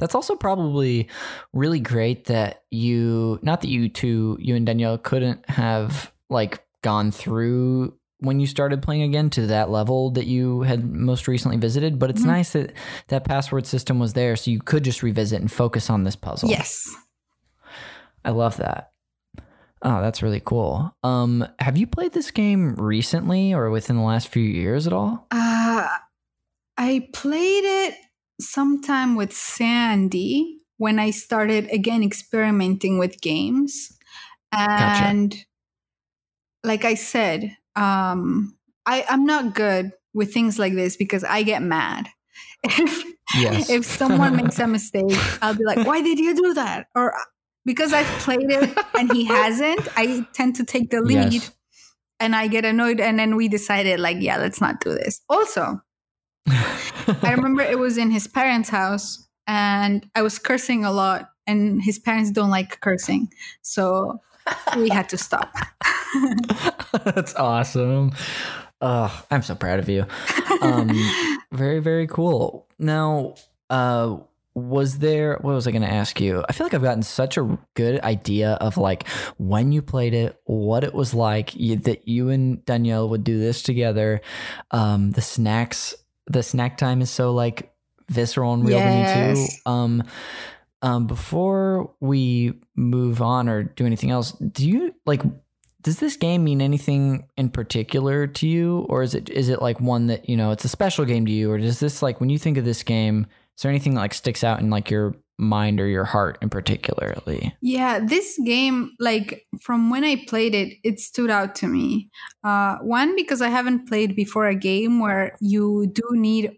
[0.00, 1.08] That's also probably
[1.52, 7.12] really great that you not that you two you and Danielle couldn't have like gone
[7.12, 11.98] through when you started playing again to that level that you had most recently visited,
[11.98, 12.30] but it's mm-hmm.
[12.30, 12.72] nice that
[13.08, 16.48] that password system was there so you could just revisit and focus on this puzzle.
[16.48, 16.88] Yes.
[18.24, 18.92] I love that.
[19.82, 20.94] Oh, that's really cool.
[21.02, 25.26] Um, have you played this game recently or within the last few years at all?
[25.30, 25.88] Uh,
[26.76, 27.94] I played it
[28.40, 33.96] sometime with Sandy when I started again experimenting with games.
[34.52, 35.44] And gotcha.
[36.64, 41.62] like I said, um, I, I'm not good with things like this because I get
[41.62, 42.08] mad.
[42.62, 43.70] If, yes.
[43.70, 45.04] if someone makes a mistake,
[45.42, 46.88] I'll be like, why did you do that?
[46.94, 47.14] Or
[47.64, 51.50] because I've played it and he hasn't, I tend to take the lead yes.
[52.18, 53.00] and I get annoyed.
[53.00, 55.22] And then we decided, like, yeah, let's not do this.
[55.28, 55.80] Also,
[56.48, 61.82] I remember it was in his parents' house and I was cursing a lot, and
[61.82, 63.32] his parents don't like cursing.
[63.62, 64.20] So
[64.76, 65.52] we had to stop.
[67.04, 68.12] That's awesome.
[68.80, 70.06] Oh, I'm so proud of you.
[70.62, 70.90] Um,
[71.52, 72.68] very, very cool.
[72.78, 73.34] Now,
[73.68, 74.18] uh,
[74.54, 77.38] was there what was i going to ask you i feel like i've gotten such
[77.38, 79.06] a good idea of like
[79.38, 83.38] when you played it what it was like you, that you and danielle would do
[83.38, 84.20] this together
[84.72, 85.94] um the snacks
[86.30, 87.72] the snack time is so like
[88.08, 89.14] visceral and real yes.
[89.14, 89.70] to me too.
[89.70, 90.04] Um
[90.82, 95.22] um before we move on or do anything else do you like
[95.82, 98.86] does this game mean anything in particular to you?
[98.88, 101.32] Or is it is it like one that you know it's a special game to
[101.32, 101.50] you?
[101.50, 103.26] Or does this like when you think of this game
[103.56, 106.50] is there anything that like sticks out in like your mind or your heart in
[106.50, 107.54] particularly?
[107.62, 112.10] Yeah, this game, like from when I played it, it stood out to me.
[112.44, 116.52] Uh, one because I haven't played before a game where you do need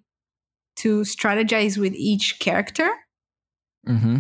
[0.76, 2.91] to strategize with each character.
[3.89, 4.18] Mm-hmm.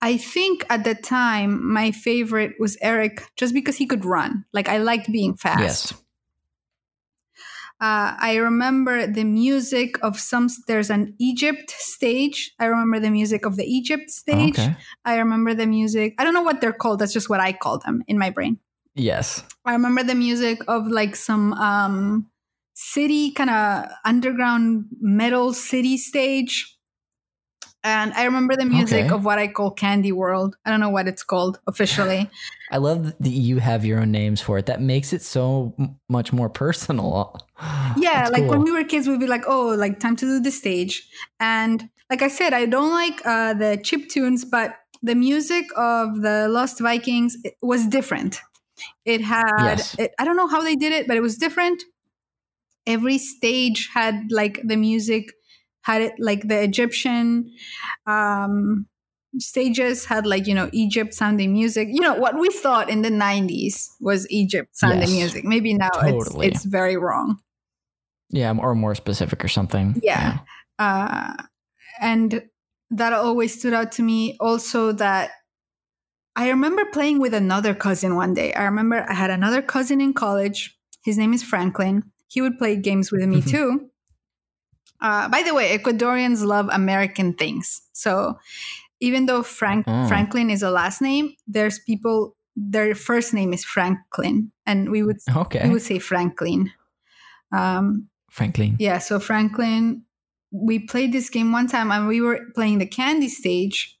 [0.00, 4.44] I think at the time my favorite was Eric, just because he could run.
[4.52, 5.60] Like I liked being fast.
[5.60, 6.01] Yes.
[7.82, 10.48] Uh, I remember the music of some.
[10.68, 12.54] There's an Egypt stage.
[12.60, 14.56] I remember the music of the Egypt stage.
[14.56, 14.76] Okay.
[15.04, 16.14] I remember the music.
[16.16, 17.00] I don't know what they're called.
[17.00, 18.60] That's just what I call them in my brain.
[18.94, 19.42] Yes.
[19.64, 22.28] I remember the music of like some um,
[22.74, 26.78] city kind of underground metal city stage.
[27.82, 29.12] And I remember the music okay.
[29.12, 30.56] of what I call Candy World.
[30.64, 32.30] I don't know what it's called officially.
[32.70, 34.66] I love that you have your own names for it.
[34.66, 35.74] That makes it so
[36.08, 37.36] much more personal.
[37.96, 38.50] Yeah, That's like cool.
[38.50, 41.06] when we were kids, we'd be like, "Oh, like time to do the stage."
[41.38, 46.22] And like I said, I don't like uh, the chip tunes, but the music of
[46.22, 48.40] the Lost Vikings was different.
[49.04, 49.98] It had yes.
[49.98, 51.82] it, I don't know how they did it, but it was different.
[52.86, 55.32] Every stage had like the music
[55.82, 57.52] had it like the Egyptian
[58.06, 58.86] um,
[59.38, 61.88] stages had like you know Egypt sounding music.
[61.90, 65.44] You know what we thought in the '90s was Egypt sounding yes, music.
[65.44, 66.48] Maybe now totally.
[66.48, 67.38] it's it's very wrong.
[68.32, 70.00] Yeah, or more specific or something.
[70.02, 70.38] Yeah,
[70.78, 71.36] yeah.
[71.38, 71.42] Uh,
[72.00, 72.42] and
[72.90, 74.36] that always stood out to me.
[74.40, 75.30] Also, that
[76.34, 78.52] I remember playing with another cousin one day.
[78.54, 80.76] I remember I had another cousin in college.
[81.04, 82.04] His name is Franklin.
[82.28, 83.50] He would play games with me mm-hmm.
[83.50, 83.90] too.
[85.00, 87.82] Uh, by the way, Ecuadorians love American things.
[87.92, 88.38] So
[89.00, 90.06] even though Frank oh.
[90.06, 95.18] Franklin is a last name, there's people their first name is Franklin, and we would
[95.36, 95.62] okay.
[95.64, 96.70] we would say Franklin.
[97.52, 98.76] Um, Franklin.
[98.78, 100.04] Yeah, so Franklin.
[100.50, 103.98] We played this game one time, and we were playing the candy stage,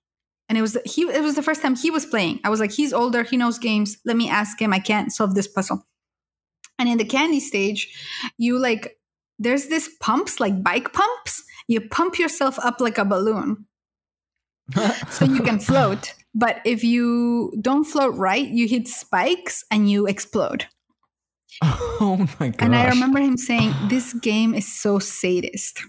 [0.48, 1.02] and it was he.
[1.02, 2.40] It was the first time he was playing.
[2.44, 3.98] I was like, he's older, he knows games.
[4.04, 4.72] Let me ask him.
[4.72, 5.86] I can't solve this puzzle.
[6.78, 7.88] And in the candy stage,
[8.38, 8.96] you like
[9.38, 11.42] there's this pumps like bike pumps.
[11.68, 13.66] You pump yourself up like a balloon
[15.10, 16.14] so you can float.
[16.34, 20.66] But if you don't float right, you hit spikes and you explode.
[22.04, 22.56] Oh my god.
[22.60, 25.80] And I remember him saying, This game is so sadist.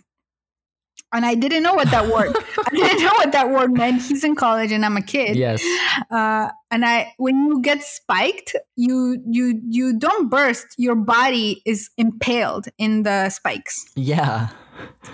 [1.12, 2.36] and I didn't know what that word.
[2.36, 4.02] I didn't know what that word meant.
[4.02, 5.36] He's in college, and I'm a kid.
[5.36, 5.64] Yes.
[6.12, 10.68] Uh, and I, when you get spiked, you you you don't burst.
[10.78, 13.86] Your body is impaled in the spikes.
[13.96, 14.50] Yeah.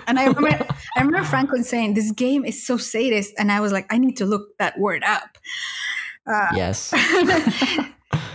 [0.06, 3.72] And I remember, I remember Franklin saying, "This game is so sadist," and I was
[3.72, 5.36] like, "I need to look that word up."
[6.26, 6.92] Uh, yes.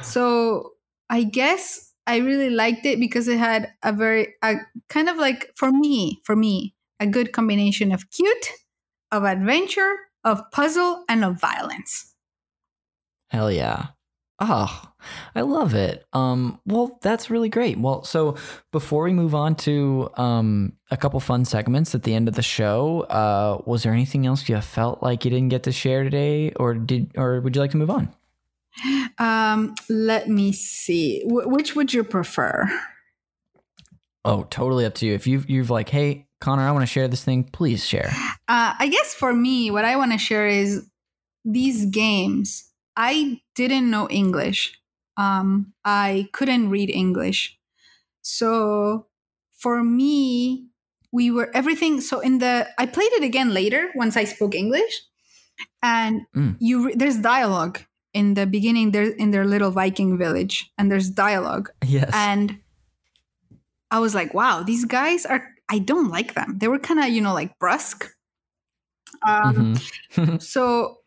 [0.01, 0.74] so
[1.09, 4.56] I guess I really liked it because it had a very, a
[4.89, 8.49] kind of like for me, for me, a good combination of cute,
[9.12, 12.14] of adventure, of puzzle, and of violence.
[13.30, 13.88] Hell yeah.
[14.39, 14.91] Oh,
[15.34, 16.03] I love it.
[16.12, 17.80] Um, well, that's really great.
[17.80, 18.36] Well, so
[18.74, 22.41] before we move on to um, a couple fun segments at the end of the
[22.41, 26.51] show, uh, was there anything else you felt like you didn't get to share today,
[26.58, 28.14] or did, or would you like to move on?
[29.17, 31.23] Um, let me see.
[31.23, 32.67] Wh- which would you prefer?
[34.23, 35.13] Oh, totally up to you.
[35.13, 37.43] If you've you've like, hey, Connor, I want to share this thing.
[37.43, 38.11] Please share.
[38.47, 40.88] Uh, I guess for me, what I want to share is
[41.43, 42.71] these games.
[42.95, 44.80] I didn't know English.
[45.17, 47.57] Um, I couldn't read English.
[48.21, 49.07] So
[49.57, 50.67] for me,
[51.11, 52.01] we were everything.
[52.01, 55.01] So in the, I played it again later once I spoke English,
[55.82, 56.57] and mm.
[56.59, 57.80] you there's dialogue
[58.16, 58.91] in the beginning.
[58.91, 61.70] There in their little Viking village, and there's dialogue.
[61.86, 62.57] Yes, and
[63.91, 66.57] I was like, wow, these guys are I don't like them.
[66.57, 68.09] They were kind of, you know, like brusque.
[69.26, 69.76] Um,
[70.13, 70.38] mm-hmm.
[70.39, 70.99] so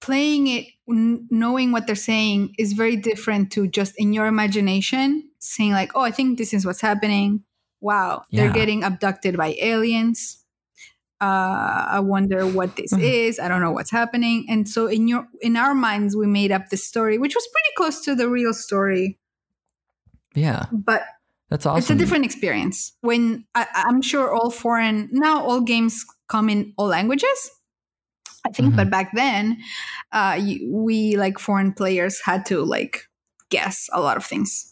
[0.00, 5.28] playing it, n- knowing what they're saying is very different to just in your imagination
[5.38, 7.44] saying, like, oh, I think this is what's happening.
[7.80, 8.44] Wow, yeah.
[8.44, 10.39] they're getting abducted by aliens.
[11.20, 13.04] Uh, I wonder what this mm-hmm.
[13.04, 13.38] is.
[13.38, 14.46] I don't know what's happening.
[14.48, 17.74] And so in your in our minds, we made up the story, which was pretty
[17.76, 19.18] close to the real story.
[20.34, 20.66] Yeah.
[20.72, 21.02] But
[21.50, 21.78] that's awesome.
[21.78, 22.92] It's a different experience.
[23.00, 27.50] When I, am sure all foreign now, all games come in all languages.
[28.46, 28.76] I think, mm-hmm.
[28.76, 29.58] but back then,
[30.12, 33.02] uh, you, we like foreign players had to like
[33.50, 34.69] guess a lot of things.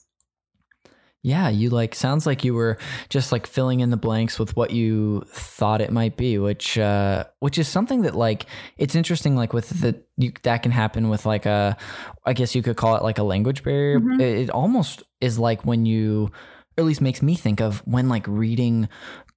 [1.22, 4.70] Yeah, you like sounds like you were just like filling in the blanks with what
[4.70, 8.46] you thought it might be, which uh which is something that like
[8.76, 11.76] it's interesting like with the you, that can happen with like a
[12.24, 13.98] I guess you could call it like a language barrier.
[13.98, 14.20] Mm-hmm.
[14.20, 16.30] It, it almost is like when you
[16.78, 18.88] or at least makes me think of when like reading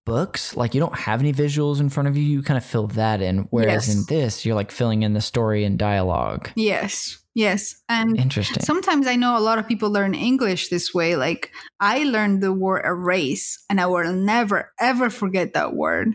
[0.05, 2.87] books like you don't have any visuals in front of you you kind of fill
[2.87, 3.95] that in whereas yes.
[3.95, 8.61] in this you're like filling in the story and dialogue yes yes and interesting.
[8.61, 12.51] sometimes i know a lot of people learn english this way like i learned the
[12.51, 16.13] word erase and i will never ever forget that word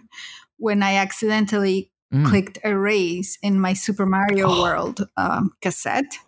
[0.58, 2.26] when i accidentally mm.
[2.26, 6.18] clicked erase in my super mario world um, cassette.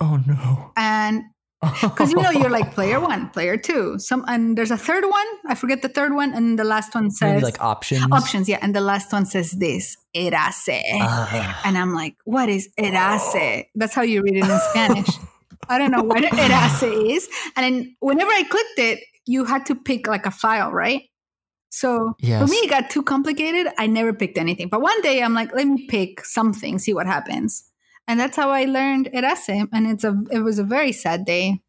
[0.00, 0.72] Oh no.
[0.76, 1.22] And
[1.60, 5.26] because you know you're like player one, player two, some, and there's a third one.
[5.46, 8.06] I forget the third one, and the last one says Maybe like options.
[8.12, 11.54] Options, yeah, and the last one says this erase, uh.
[11.64, 13.66] and I'm like, what is erase?
[13.74, 15.08] That's how you read it in Spanish.
[15.68, 19.74] I don't know what erase is, and then whenever I clicked it, you had to
[19.74, 21.02] pick like a file, right?
[21.70, 22.40] So yes.
[22.40, 23.70] for me, it got too complicated.
[23.76, 24.68] I never picked anything.
[24.68, 27.67] But one day, I'm like, let me pick something, see what happens
[28.08, 29.48] and that's how I learned Erase.
[29.48, 31.60] And it's a it was a very sad day.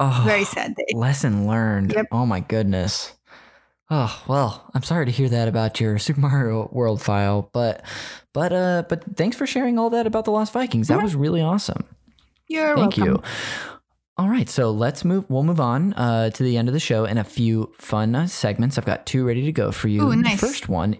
[0.00, 0.86] Oh, very sad day.
[0.94, 1.92] Lesson learned.
[1.92, 2.06] Yep.
[2.12, 3.12] Oh my goodness.
[3.90, 7.84] Oh well, I'm sorry to hear that about your Super Mario World file, but
[8.32, 10.88] but uh but thanks for sharing all that about the Lost Vikings.
[10.88, 11.84] That was really awesome.
[12.48, 13.04] You're Thank welcome.
[13.04, 13.22] you.
[14.16, 15.28] All right, so let's move.
[15.28, 18.78] We'll move on uh, to the end of the show and a few fun segments.
[18.78, 20.02] I've got two ready to go for you.
[20.02, 20.40] Ooh, nice.
[20.40, 20.96] The first one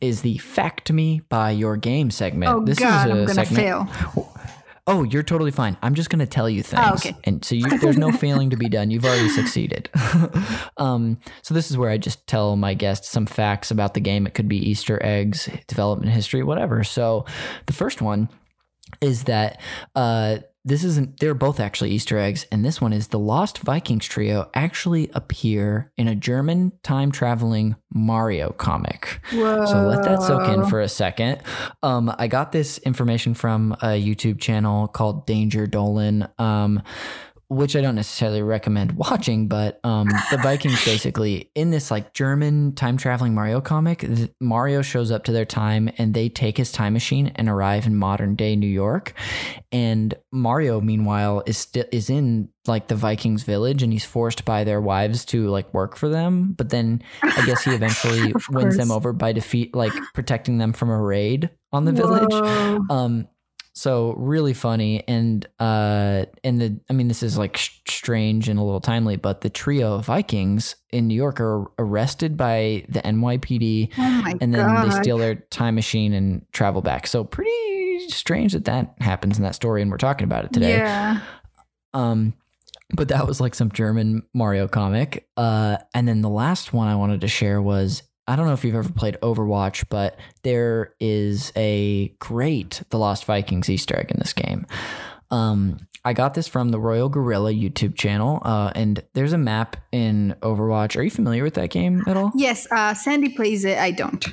[0.00, 2.52] is the Fact Me by Your Game segment.
[2.52, 3.90] Oh, this God, is a I'm gonna segment.
[3.90, 4.34] fail.
[4.90, 5.76] Oh, you're totally fine.
[5.82, 6.82] I'm just going to tell you things.
[6.82, 7.14] Oh, okay.
[7.24, 8.90] And so you, there's no failing to be done.
[8.90, 9.90] You've already succeeded.
[10.78, 14.26] um, so this is where I just tell my guests some facts about the game.
[14.26, 16.84] It could be Easter eggs, development history, whatever.
[16.84, 17.26] So
[17.66, 18.30] the first one
[19.02, 19.60] is that
[19.94, 20.38] uh,
[20.68, 24.50] this isn't they're both actually easter eggs and this one is the lost vikings trio
[24.54, 29.20] actually appear in a german time traveling mario comic.
[29.32, 29.64] Whoa.
[29.64, 31.42] so let that soak in for a second.
[31.82, 36.28] Um, i got this information from a youtube channel called danger dolan.
[36.38, 36.82] Um,
[37.48, 42.74] which I don't necessarily recommend watching, but um, the Vikings basically in this like German
[42.74, 44.04] time traveling Mario comic,
[44.40, 47.96] Mario shows up to their time and they take his time machine and arrive in
[47.96, 49.14] modern day New York,
[49.72, 54.62] and Mario meanwhile is still is in like the Vikings village and he's forced by
[54.62, 58.90] their wives to like work for them, but then I guess he eventually wins them
[58.90, 62.26] over by defeat like protecting them from a raid on the Whoa.
[62.26, 62.90] village.
[62.90, 63.28] Um,
[63.78, 68.58] So really funny, and uh, and the I mean, this is like sh- strange and
[68.58, 72.98] a little timely, but the trio of Vikings in New York are arrested by the
[73.02, 74.84] NYPD, oh and then God.
[74.84, 77.06] they steal their time machine and travel back.
[77.06, 80.78] So pretty strange that that happens in that story, and we're talking about it today.
[80.78, 81.20] Yeah.
[81.94, 82.34] Um,
[82.96, 85.28] but that was like some German Mario comic.
[85.36, 88.62] Uh, and then the last one I wanted to share was I don't know if
[88.62, 94.18] you've ever played Overwatch, but there is a great The Lost Vikings Easter egg in
[94.18, 94.66] this game.
[95.30, 99.76] Um, I got this from the Royal Gorilla YouTube channel, uh, and there's a map
[99.92, 100.96] in Overwatch.
[100.96, 102.30] Are you familiar with that game at all?
[102.36, 103.78] Yes, uh, Sandy plays it.
[103.78, 104.26] I don't.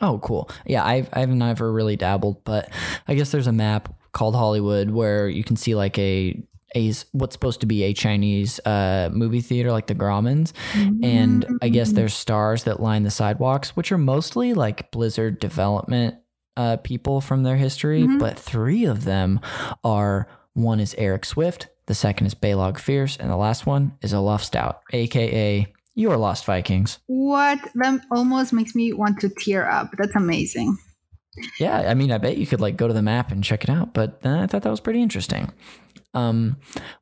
[0.00, 0.50] Oh, cool.
[0.66, 2.70] Yeah, I've I've never really dabbled, but
[3.06, 6.40] I guess there's a map called Hollywood where you can see like a
[6.76, 10.52] a what's supposed to be a Chinese uh, movie theater like the Grauman's,
[11.02, 16.16] and I guess there's stars that line the sidewalks, which are mostly like Blizzard development
[16.56, 18.18] uh, people from their history, Mhm.
[18.18, 19.40] but three of them
[19.84, 24.12] are one is Eric Swift, the second is Baleog Fierce, and the last one is
[24.12, 26.98] Olaf Stout, aka your Lost Vikings.
[27.06, 27.58] What?
[27.76, 29.90] That almost makes me want to tear up.
[29.98, 30.76] That's amazing.
[31.60, 33.70] Yeah, I mean, I bet you could like go to the map and check it
[33.70, 35.52] out, but uh, I thought that was pretty interesting.
[36.14, 36.56] Um,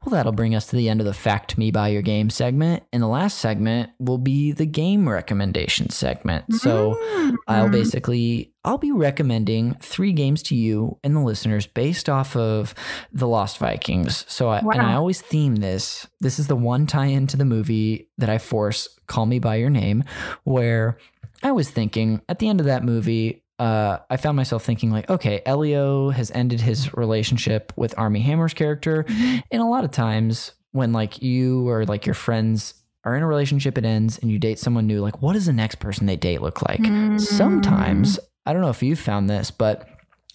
[0.04, 2.82] well, that'll bring us to the end of the Fact Me by Your Game segment,
[2.92, 6.52] and the last segment will be the game recommendation segment.
[6.54, 6.98] So
[7.46, 7.72] I'll Mm.
[7.72, 12.74] basically I'll be recommending three games to you and the listeners based off of
[13.12, 14.24] the Lost Vikings.
[14.28, 16.06] So I, and I always theme this.
[16.20, 19.70] This is the one tie-in to the movie that I force Call Me by Your
[19.70, 20.02] Name,
[20.42, 20.98] where
[21.44, 25.08] I was thinking at the end of that movie, uh, I found myself thinking like,
[25.08, 29.42] okay, Elio has ended his relationship with Armie Hammer's character, Mhm.
[29.50, 33.26] and a lot of times when like you or like your friends are in a
[33.26, 35.00] relationship, it ends, and you date someone new.
[35.00, 36.80] Like, what does the next person they date look like?
[36.80, 37.20] Mm.
[37.20, 39.88] Sometimes I don't know if you've found this, but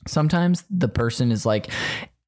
[0.08, 1.70] sometimes the person is like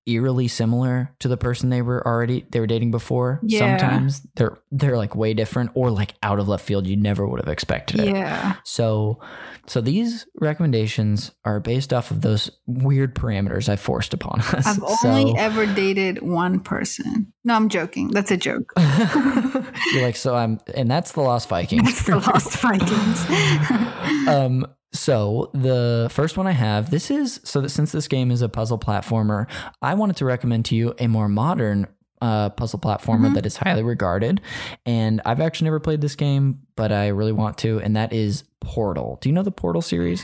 [0.06, 3.40] eerily similar to the person they were already they were dating before.
[3.44, 3.78] Yeah.
[3.78, 6.86] Sometimes they're they're like way different or like out of left field.
[6.88, 8.08] You never would have expected it.
[8.16, 8.56] Yeah.
[8.66, 9.20] So
[9.68, 14.68] so these recommendations are based off of those weird parameters I forced upon us.
[14.68, 17.32] I've So- only ever dated one person.
[17.46, 18.08] No, I'm joking.
[18.10, 18.72] That's a joke.
[18.78, 21.84] You're like, so I'm, and that's the Lost Vikings.
[21.84, 24.28] That's the Lost Vikings.
[24.30, 28.42] um, so the first one I have, this is so that since this game is
[28.42, 29.48] a puzzle platformer,
[29.82, 31.88] I wanted to recommend to you a more modern
[32.22, 33.34] uh, puzzle platformer Mhm.
[33.34, 34.40] that is highly regarded.
[34.86, 38.46] And I've actually never played this game, but I really want to, and that is
[38.62, 39.18] Portal.
[39.22, 40.24] Do you know the Portal series?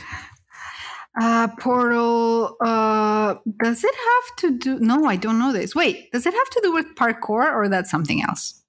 [1.20, 2.56] Uh, Portal.
[2.64, 4.78] Uh, does it have to do?
[4.78, 5.74] No, I don't know this.
[5.74, 8.62] Wait, does it have to do with parkour or that's something else?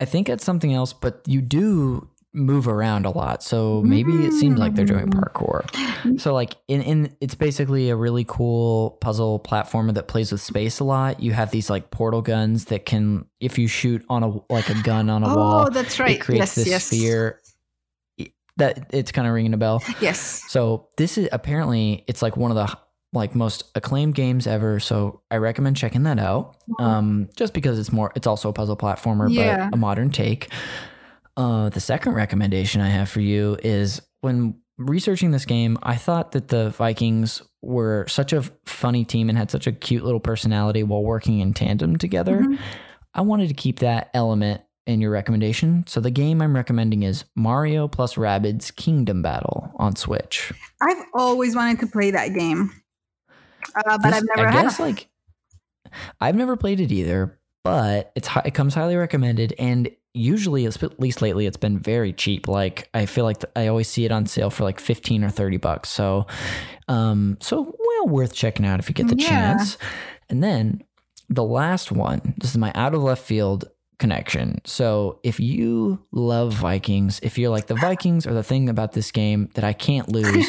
[0.00, 3.42] I think it's something else, but you do move around a lot.
[3.42, 5.14] So maybe it seems like they're doing Mm.
[5.18, 6.20] parkour.
[6.20, 10.78] So like in, in it's basically a really cool puzzle platformer that plays with space
[10.78, 11.20] a lot.
[11.20, 14.80] You have these like portal guns that can if you shoot on a like a
[14.82, 16.12] gun on a oh, wall, that's right.
[16.16, 16.84] it creates yes, this yes.
[16.84, 17.40] sphere.
[18.58, 19.82] That it's kind of ringing a bell.
[20.00, 20.42] Yes.
[20.48, 22.76] So this is apparently it's like one of the
[23.12, 24.80] like most acclaimed games ever.
[24.80, 26.56] So I recommend checking that out.
[26.78, 29.68] Um, just because it's more, it's also a puzzle platformer, Yeah.
[29.70, 30.48] but a modern take.
[31.38, 36.32] Uh, the second recommendation I have for you is when researching this game, I thought
[36.32, 40.82] that the Vikings were such a funny team and had such a cute little personality
[40.82, 42.40] while working in tandem together.
[42.40, 42.58] Mhm.
[43.14, 45.84] I wanted to keep that element in your recommendation.
[45.86, 50.52] So the game I'm recommending is Mario plus Rabbids Kingdom Battle on Switch.
[50.82, 52.70] I've always wanted to play that game,
[53.76, 54.62] uh, but This- I've never I had.
[54.62, 55.08] guess a- like
[56.20, 57.37] I've never played it either,
[57.68, 62.48] but it's it comes highly recommended, and usually, at least lately, it's been very cheap.
[62.48, 65.56] Like I feel like I always see it on sale for like fifteen or thirty
[65.58, 65.88] bucks.
[65.90, 66.26] So,
[66.88, 69.28] um, so well worth checking out if you get the Yeah.
[69.28, 69.78] chance.
[70.30, 70.82] And then
[71.28, 73.68] the last one, this is my out of left field
[73.98, 74.60] connection.
[74.64, 79.10] So if you love Vikings, if you're like the Vikings are the thing about this
[79.10, 80.48] game that I can't lose,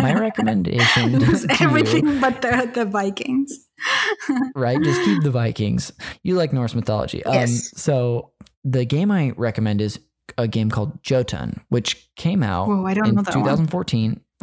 [0.00, 3.66] my recommendation is to you- everything but the, the Vikings.
[4.56, 4.82] right?
[4.82, 5.92] Just keep the Vikings.
[6.22, 7.24] You like Norse mythology.
[7.24, 7.70] Um, Yes.
[7.80, 8.32] so
[8.64, 10.00] the game I recommend is
[10.36, 13.44] a game called Jotun, which came out Whoa, I don't in know that one.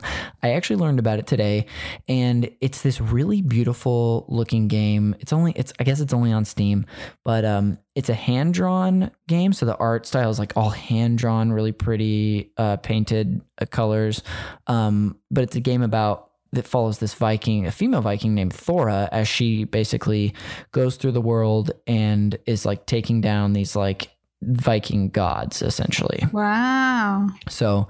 [0.01, 0.31] 2014.
[0.43, 1.65] I actually learned about it today,
[2.07, 5.15] and it's this really beautiful looking game.
[5.19, 6.85] It's only it's I guess it's only on Steam,
[7.23, 9.53] but um, it's a hand drawn game.
[9.53, 14.23] So the art style is like all hand drawn, really pretty, uh, painted uh, colors.
[14.67, 19.09] Um, but it's a game about that follows this Viking, a female Viking named Thora,
[19.11, 20.33] as she basically
[20.71, 26.23] goes through the world and is like taking down these like Viking gods essentially.
[26.31, 27.29] Wow.
[27.49, 27.87] So,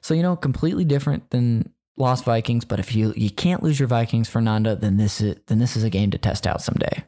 [0.00, 3.88] so you know, completely different than lost Vikings, but if you you can't lose your
[3.88, 7.04] Vikings, Fernanda, then this is then this is a game to test out someday.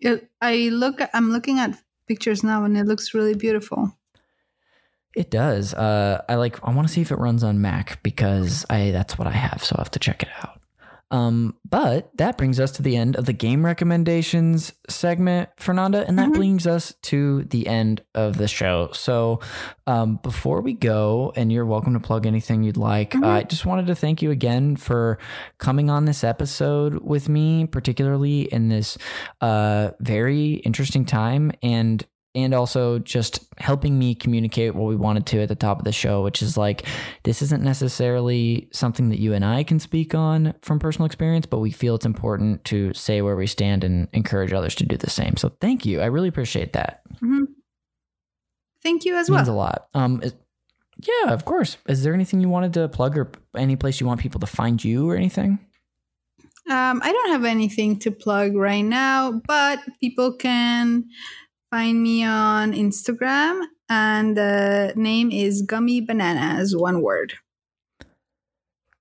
[0.00, 1.00] It, I look.
[1.14, 1.78] I'm looking at
[2.08, 3.96] pictures now, and it looks really beautiful.
[5.14, 5.74] It does.
[5.74, 6.58] Uh, I like.
[6.66, 9.62] I want to see if it runs on Mac because I that's what I have,
[9.62, 10.61] so I have to check it out.
[11.12, 16.18] Um, but that brings us to the end of the game recommendations segment, Fernanda, and
[16.18, 16.38] that mm-hmm.
[16.38, 18.88] brings us to the end of the show.
[18.92, 19.40] So,
[19.86, 23.24] um, before we go, and you're welcome to plug anything you'd like, mm-hmm.
[23.24, 25.18] uh, I just wanted to thank you again for
[25.58, 28.96] coming on this episode with me, particularly in this
[29.42, 31.52] uh, very interesting time.
[31.62, 35.84] And and also just helping me communicate what we wanted to at the top of
[35.84, 36.86] the show, which is like,
[37.24, 41.58] this isn't necessarily something that you and I can speak on from personal experience, but
[41.58, 45.10] we feel it's important to say where we stand and encourage others to do the
[45.10, 45.36] same.
[45.36, 46.00] So thank you.
[46.00, 47.02] I really appreciate that.
[47.16, 47.44] Mm-hmm.
[48.82, 49.40] Thank you as it well.
[49.40, 49.88] Means a lot.
[49.94, 50.22] Um,
[50.98, 51.76] yeah, of course.
[51.86, 54.82] Is there anything you wanted to plug or any place you want people to find
[54.82, 55.58] you or anything?
[56.70, 61.04] Um, I don't have anything to plug right now, but people can
[61.72, 67.32] find me on Instagram, and the name is Gummy Bananas, one word.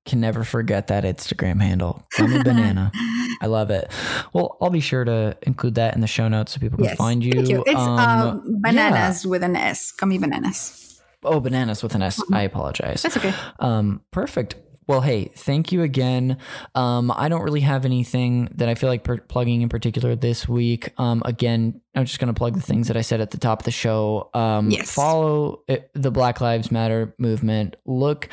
[0.05, 2.93] Can never forget that Instagram handle, Gummy Banana.
[3.41, 3.91] I love it.
[4.31, 6.95] Well, I'll be sure to include that in the show notes so people can yes,
[6.95, 7.33] find you.
[7.33, 7.63] Thank you.
[7.67, 9.31] It's um, um, bananas yeah.
[9.31, 11.01] with an S, Gummy Bananas.
[11.23, 12.21] Oh, bananas with an S.
[12.21, 12.33] Mm-hmm.
[12.33, 13.01] I apologize.
[13.01, 13.33] That's okay.
[13.59, 14.55] Um, perfect.
[14.91, 16.37] Well, hey, thank you again.
[16.75, 20.49] Um, I don't really have anything that I feel like per- plugging in particular this
[20.49, 20.89] week.
[20.97, 23.61] Um, again, I'm just going to plug the things that I said at the top
[23.61, 24.29] of the show.
[24.33, 24.91] Um, yes.
[24.91, 27.77] Follow it, the Black Lives Matter movement.
[27.85, 28.27] Look,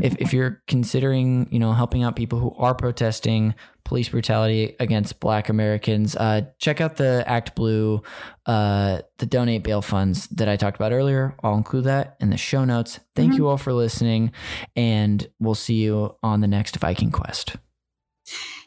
[0.00, 5.20] if, if you're considering, you know, helping out people who are protesting police brutality against
[5.20, 8.04] Black Americans, uh, check out the ActBlue,
[8.46, 11.34] uh, the donate bail funds that I talked about earlier.
[11.42, 13.00] I'll include that in the show notes.
[13.14, 13.38] Thank mm-hmm.
[13.38, 14.32] you all for listening,
[14.74, 17.56] and we'll see you on the next Viking Quest.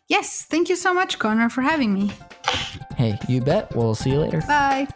[0.08, 2.12] Yes, thank you so much, Connor, for having me.
[2.96, 3.76] Hey, you bet.
[3.76, 4.42] We'll see you later.
[4.42, 4.88] Bye.